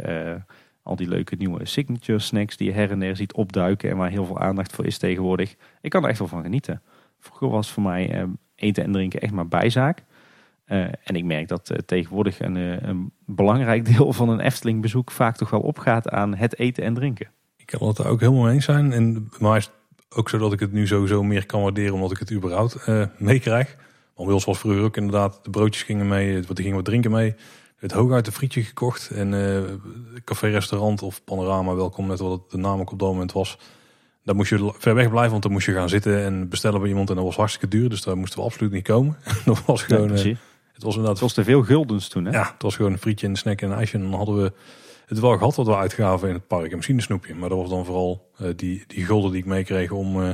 [0.83, 3.89] al die leuke nieuwe signature snacks die je her en der ziet opduiken.
[3.89, 5.55] En waar heel veel aandacht voor is tegenwoordig.
[5.81, 6.81] Ik kan er echt wel van genieten.
[7.19, 10.03] Vroeger was voor mij eten en drinken echt maar bijzaak.
[10.69, 14.81] Eh, en ik merk dat eh, tegenwoordig een, eh, een belangrijk deel van een Efteling
[14.81, 17.27] bezoek vaak toch wel opgaat aan het eten en drinken.
[17.57, 18.91] Ik kan het er ook helemaal mee eens zijn.
[18.91, 19.73] En maar is het
[20.17, 23.75] ook zo dat ik het nu sowieso meer kan waarderen omdat ik het überhaupt meekrijg.
[24.15, 27.11] Want bij ons was vroeger ook inderdaad, de broodjes gingen mee, er gingen wat drinken
[27.11, 27.35] mee.
[27.75, 29.81] Het hooguit een frietje gekocht en
[30.23, 33.57] café-restaurant of panorama, welkom net wat de naam ook op dat moment was.
[34.23, 36.89] Daar moest je ver weg blijven, want dan moest je gaan zitten en bestellen bij
[36.89, 37.89] iemand en dat was hartstikke duur.
[37.89, 39.17] Dus daar moesten we absoluut niet komen.
[39.45, 40.37] dat was gewoon.
[40.79, 42.31] Het was inderdaad Het was te veel guldens toen, hè?
[42.31, 43.97] ja, het was gewoon een frietje, een snack en een ijsje.
[43.97, 44.53] En dan hadden we
[45.05, 46.69] het wel gehad wat we uitgaven in het park.
[46.69, 47.35] En misschien een snoepje.
[47.35, 50.29] Maar dat was dan vooral eh, die, die gulden die ik meekreeg om eh,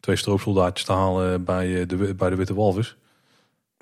[0.00, 2.96] twee stroopsoldaatjes te halen bij, eh, de, bij de Witte Walvis.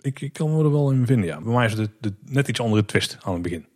[0.00, 1.40] Ik, ik kan me er wel in vinden, ja.
[1.40, 3.66] Bij mij is het de, net iets andere twist aan het begin.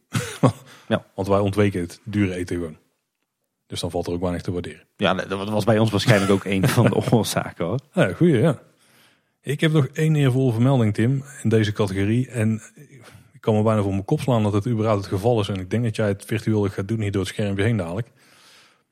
[0.88, 1.04] Ja.
[1.14, 2.76] Want wij ontweken het dure eten gewoon.
[3.66, 4.86] Dus dan valt er ook weinig te waarderen.
[4.96, 7.78] Ja, dat was bij ons waarschijnlijk ook een van de oorzaken hoor.
[7.92, 8.58] Ja, goeie, ja.
[9.42, 12.28] Ik heb nog één eervolle vermelding, Tim, in deze categorie.
[12.28, 12.62] En
[13.32, 15.48] ik kan me bijna voor mijn kop slaan dat het überhaupt het geval is.
[15.48, 18.08] En ik denk dat jij het virtueel gaat doen hier door het schermpje heen dadelijk.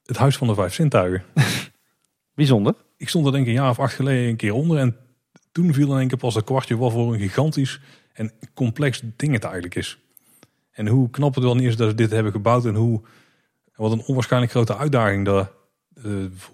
[0.04, 1.22] Het Huis van de Vijf Zintuigen.
[2.34, 2.74] Bijzonder.
[2.96, 4.78] Ik stond er denk ik een jaar of acht geleden een keer onder.
[4.78, 4.96] En
[5.52, 7.80] toen viel in één keer pas dat kwartje wat voor een gigantisch
[8.12, 9.98] en complex ding het eigenlijk is.
[10.70, 12.64] En hoe knap het wel niet is dat ze dit hebben gebouwd.
[12.64, 13.00] En hoe,
[13.74, 15.52] wat een onwaarschijnlijk grote uitdaging dat,
[15.94, 16.04] eh,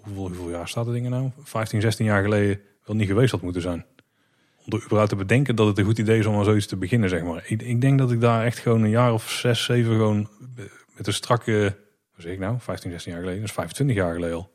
[0.01, 1.31] hoeveel, hoeveel jaar staat het ding er nou?
[1.43, 3.85] 15, 16 jaar geleden wel niet geweest had moeten zijn.
[4.65, 6.75] Om er überhaupt te bedenken dat het een goed idee is om aan zoiets te
[6.75, 7.43] beginnen, zeg maar.
[7.47, 10.29] Ik, ik denk dat ik daar echt gewoon een jaar of 6, 7 gewoon
[10.95, 11.75] met een strakke,
[12.15, 14.51] wat zeg ik nou, 15, 16 jaar geleden, dat is 25 jaar geleden al.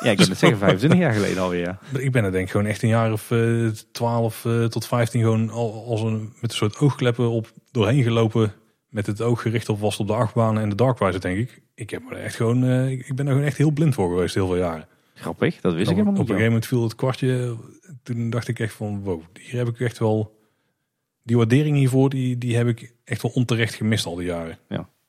[0.00, 1.78] Ja, ik wil het zeggen, 25 jaar geleden alweer.
[1.98, 5.20] Ik ben er denk ik gewoon echt een jaar of eh 12 eh, tot 15
[5.20, 8.52] gewoon al, als een, met een soort oogkleppen op doorheen gelopen.
[8.88, 11.62] Met het oog gericht op was op de achtbanen en de darkwizer, denk ik.
[11.74, 14.08] Ik, heb er echt gewoon, eh, ik ik ben er gewoon echt heel blind voor
[14.08, 14.88] geweest, heel veel jaren.
[15.20, 16.28] Grappig, dat wist ik op, helemaal op niet.
[16.28, 16.36] een joh.
[16.36, 17.56] gegeven moment viel het kwartje.
[18.02, 20.38] Toen dacht ik echt van, wow, hier heb ik echt wel...
[21.22, 24.58] Die waardering hiervoor, die, die heb ik echt wel onterecht gemist al die jaren.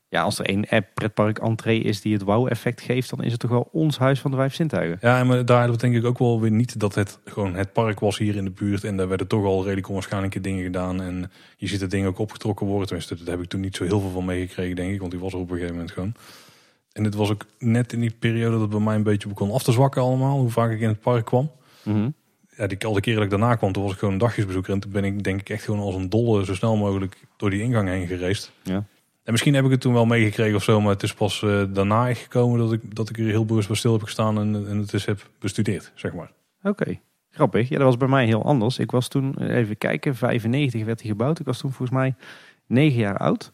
[0.10, 3.40] Ja, als er één app pretpark entree is die het wow-effect geeft, dan is het
[3.40, 4.98] toch wel ons huis van de vijf zintuigen.
[5.02, 8.18] Ja, maar daar denk ik ook wel weer niet dat het gewoon het park was
[8.18, 8.84] hier in de buurt.
[8.84, 11.02] En daar werden toch al redelijk onwaarschijnlijke dingen gedaan.
[11.02, 12.88] En je ziet het ding ook opgetrokken worden.
[12.88, 15.00] Tenminste, daar heb ik toen niet zo heel veel van meegekregen, denk ik.
[15.00, 16.14] Want die was er op een gegeven moment gewoon.
[16.94, 19.52] En het was ook net in die periode dat het bij mij een beetje begon
[19.52, 20.40] af te zwakken allemaal.
[20.40, 21.52] Hoe vaak ik in het park kwam.
[21.84, 22.10] Mhm.
[22.58, 24.74] Ja, die al de keren dat ik daarna kwam, toen was ik gewoon een dagjesbezoeker.
[24.74, 27.50] En toen ben ik denk ik echt gewoon als een dolle zo snel mogelijk door
[27.50, 28.52] die ingang heen gereisd.
[28.64, 28.86] Ja.
[29.24, 31.64] En misschien heb ik het toen wel meegekregen of zo, maar het is pas eh,
[31.70, 34.68] daarna echt gekomen dat ik, dat ik er heel bewust bij stil heb gestaan en,
[34.68, 36.32] en het eens heb bestudeerd, zeg maar.
[36.64, 37.70] Oké, grappig.
[37.70, 38.80] Ja, dat was bij mij heel anders.
[38.80, 41.40] Ik was toen, even kijken, 95 werd hij gebouwd.
[41.40, 42.16] Ik was toen volgens mij
[42.68, 43.54] 9 jaar oud.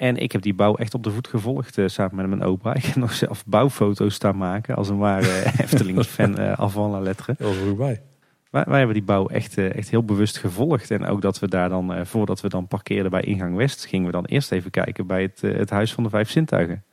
[0.00, 2.74] En ik heb die bouw echt op de voet gevolgd eh, samen met mijn opa.
[2.80, 7.34] Ik heb nog zelf bouwfoto's staan maken als een ware Efteling-fan eh avant la lettre.
[7.38, 8.02] Dat bij.
[8.50, 10.90] Wij, wij hebben die bouw echt, eh, echt heel bewust gevolgd.
[10.90, 14.06] En ook dat we daar dan, eh, voordat we dan parkeerden bij ingang West, gingen
[14.06, 16.84] we dan eerst even kijken bij het, eh, het Huis van de Vijf Zintuigen.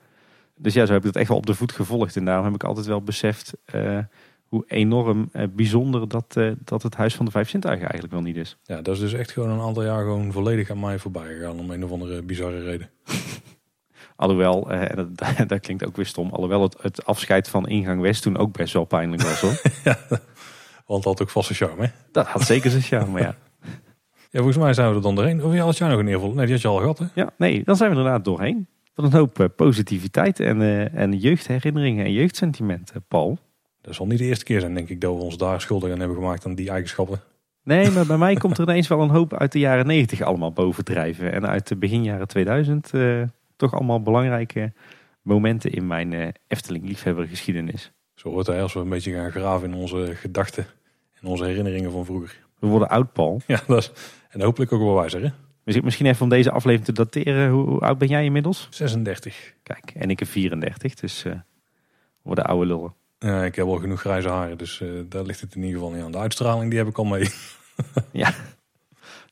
[0.56, 2.16] Dus ja, zo heb ik het echt wel op de voet gevolgd.
[2.16, 3.98] En daarom heb ik altijd wel beseft eh,
[4.48, 8.24] hoe enorm eh, bijzonder dat, eh, dat het Huis van de Vijf Zintuigen eigenlijk wel
[8.24, 8.58] niet is.
[8.64, 11.60] Ja, dat is dus echt gewoon een aantal jaar gewoon volledig aan mij voorbij gegaan
[11.60, 12.90] om een of andere bizarre reden.
[14.16, 18.02] Alhoewel, eh, en dat, dat klinkt ook weer stom, alhoewel het, het afscheid van ingang
[18.02, 19.62] West toen ook best wel pijnlijk was hoor.
[20.88, 21.92] Want dat had ook vaste charme, hè?
[22.12, 23.36] dat had zeker zijn charme, ja.
[24.30, 25.44] Ja, volgens mij zijn we er dan doorheen.
[25.44, 26.34] Of ja, had jij nog een eervol?
[26.34, 27.06] Nee, die had je al gehad, hè?
[27.14, 28.68] Ja, nee, dan zijn we er inderdaad doorheen.
[28.96, 30.62] Wat een hoop positiviteit en,
[30.94, 33.38] en jeugdherinneringen en jeugdsentimenten, Paul.
[33.88, 36.00] Dat zal niet de eerste keer zijn, denk ik, dat we ons daar schuldig aan
[36.00, 37.22] hebben gemaakt aan die eigenschappen.
[37.64, 40.52] Nee, maar bij mij komt er ineens wel een hoop uit de jaren 90 allemaal
[40.52, 41.32] bovendrijven.
[41.32, 43.22] En uit de begin jaren 2000 eh,
[43.56, 44.74] toch allemaal belangrijke
[45.22, 47.92] momenten in mijn eh, Efteling-liefhebbergeschiedenis.
[48.14, 50.66] Zo hoort hij als we een beetje gaan graven in onze gedachten
[51.22, 52.46] en onze herinneringen van vroeger.
[52.60, 53.42] We worden oud, Paul.
[53.48, 53.92] Ja, dat is,
[54.30, 55.30] en hopelijk ook wel wijzer, hè?
[55.82, 57.50] Misschien- even om deze aflevering te dateren.
[57.50, 58.68] Hoe, hoe oud ben jij inmiddels?
[58.70, 59.54] 36.
[59.64, 61.40] Kijk, en ik heb 34, dus eh, we
[62.22, 62.94] worden oude lullen.
[63.20, 65.96] Ja, ik heb al genoeg grijze haren, dus eh, daar ligt het in ieder geval
[65.96, 66.12] niet aan.
[66.12, 67.30] De uitstraling die heb ik al mee.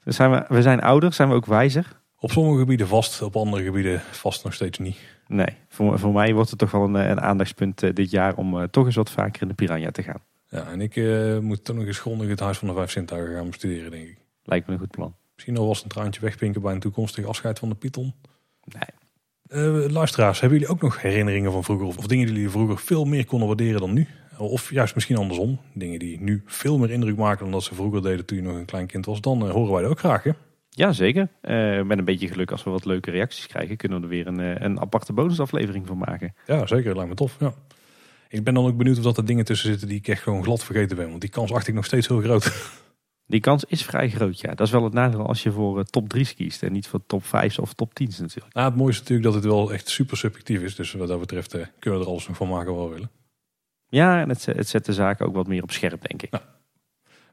[0.04, 2.02] Dus zijn we, we zijn ouder, zijn we ook wijzer?
[2.20, 4.98] Op sommige gebieden vast, op andere gebieden vast nog steeds niet.
[5.28, 8.36] Nee, voor, voor mij wordt het toch wel een, eh, een aandachtspunt eh, dit jaar
[8.36, 10.22] om eh, toch eens wat vaker in de Piranha te gaan.
[10.50, 13.36] Ja, en ik eh, moet toch nog eens grondig het Huis van de Vijf Zintuigen
[13.36, 14.18] gaan bestuderen, denk ik.
[14.44, 15.16] Lijkt me een goed plan.
[15.34, 18.14] Misschien al was een traantje wegpinken bij een toekomstig afscheid van de Python.
[18.64, 19.05] Nee.
[19.56, 21.88] Eh, luisteraars, hebben jullie ook nog herinneringen van vroeger?
[21.88, 24.08] Of, of dingen die jullie vroeger veel meer konden waarderen dan nu?
[24.38, 25.60] Of juist misschien andersom.
[25.74, 28.56] Dingen die nu veel meer indruk maken dan dat ze vroeger deden toen je nog
[28.56, 29.22] een klein kind was.
[29.22, 30.32] Dan eh, horen wij dat ook graag, hè?
[30.70, 31.30] Ja, zeker.
[31.42, 34.28] Eh, met een beetje geluk, als we wat leuke reacties krijgen, kunnen we er weer
[34.28, 36.34] een, een aparte bonusaflevering van maken.
[36.46, 36.96] Ja, zeker.
[36.96, 37.54] Lijkt me tof, ja.
[38.30, 40.44] Ik ben dan ook benieuwd of dat er dingen tussen zitten die ik echt gewoon
[40.44, 41.10] glad vergeten ben.
[41.10, 42.52] Want die kans acht ik nog steeds heel groot.
[43.28, 44.50] Die kans is vrij groot, ja.
[44.54, 47.06] Dat is wel het nadeel als je voor eh, top 3's kiest en niet voor
[47.06, 48.54] top 5's of top 10's natuurlijk.
[48.54, 50.76] Nou, het mooiste is natuurlijk dat het wel echt super subjectief is.
[50.76, 53.12] Dus wat dat betreft eh, kunnen we er alles nog van maken wat we willen.
[53.88, 56.32] Ja, en het, zet- het zet de zaken ook wat meer op scherp, denk ik.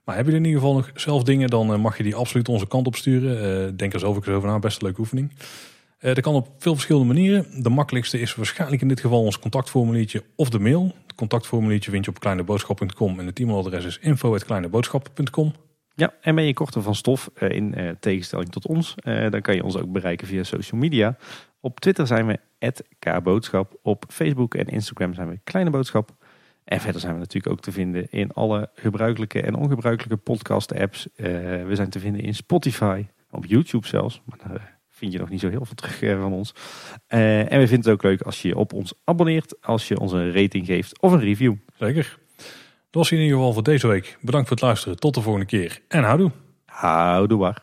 [0.05, 2.49] Maar heb je in ieder geval nog zelf dingen, dan eh, mag je die absoluut
[2.49, 3.77] onze kant op sturen.
[3.77, 5.33] Denk er zelf ook eens over na, best een leuke oefening.
[5.99, 7.63] Dat kan op veel verschillende manieren.
[7.63, 10.95] De makkelijkste is waarschijnlijk in dit geval ons contactformuliertje of de mail.
[11.07, 15.53] Het contactformuliertje vind je op kleineboodschap.com en het e-mailadres is info.kleineboodschap.com.
[15.95, 19.41] Ja, en ben je korter van stof, eh, in eh, tegenstelling tot ons, eh, dan
[19.41, 21.17] kan je ons ook bereiken via social media.
[21.61, 22.39] Op Twitter zijn we
[22.99, 26.11] @kboodschap, op Facebook en Instagram zijn we Kleine Boodschap.
[26.65, 31.09] En verder zijn we natuurlijk ook te vinden in alle gebruikelijke en ongebruikelijke podcast apps.
[31.17, 31.27] Uh,
[31.67, 34.23] we zijn te vinden in Spotify, op YouTube zelfs.
[34.25, 36.55] Maar daar vind je nog niet zo heel veel terug van ons.
[37.07, 40.33] En we vinden het ook leuk als je op ons abonneert, als je ons een
[40.33, 41.55] rating geeft of een review.
[41.79, 42.19] Zeker.
[42.93, 44.19] Dat was in ieder geval voor deze week.
[44.21, 44.99] Bedankt voor het luisteren.
[44.99, 45.81] Tot de volgende keer.
[45.89, 46.31] En houdoe.
[46.67, 47.63] Houdoe waar.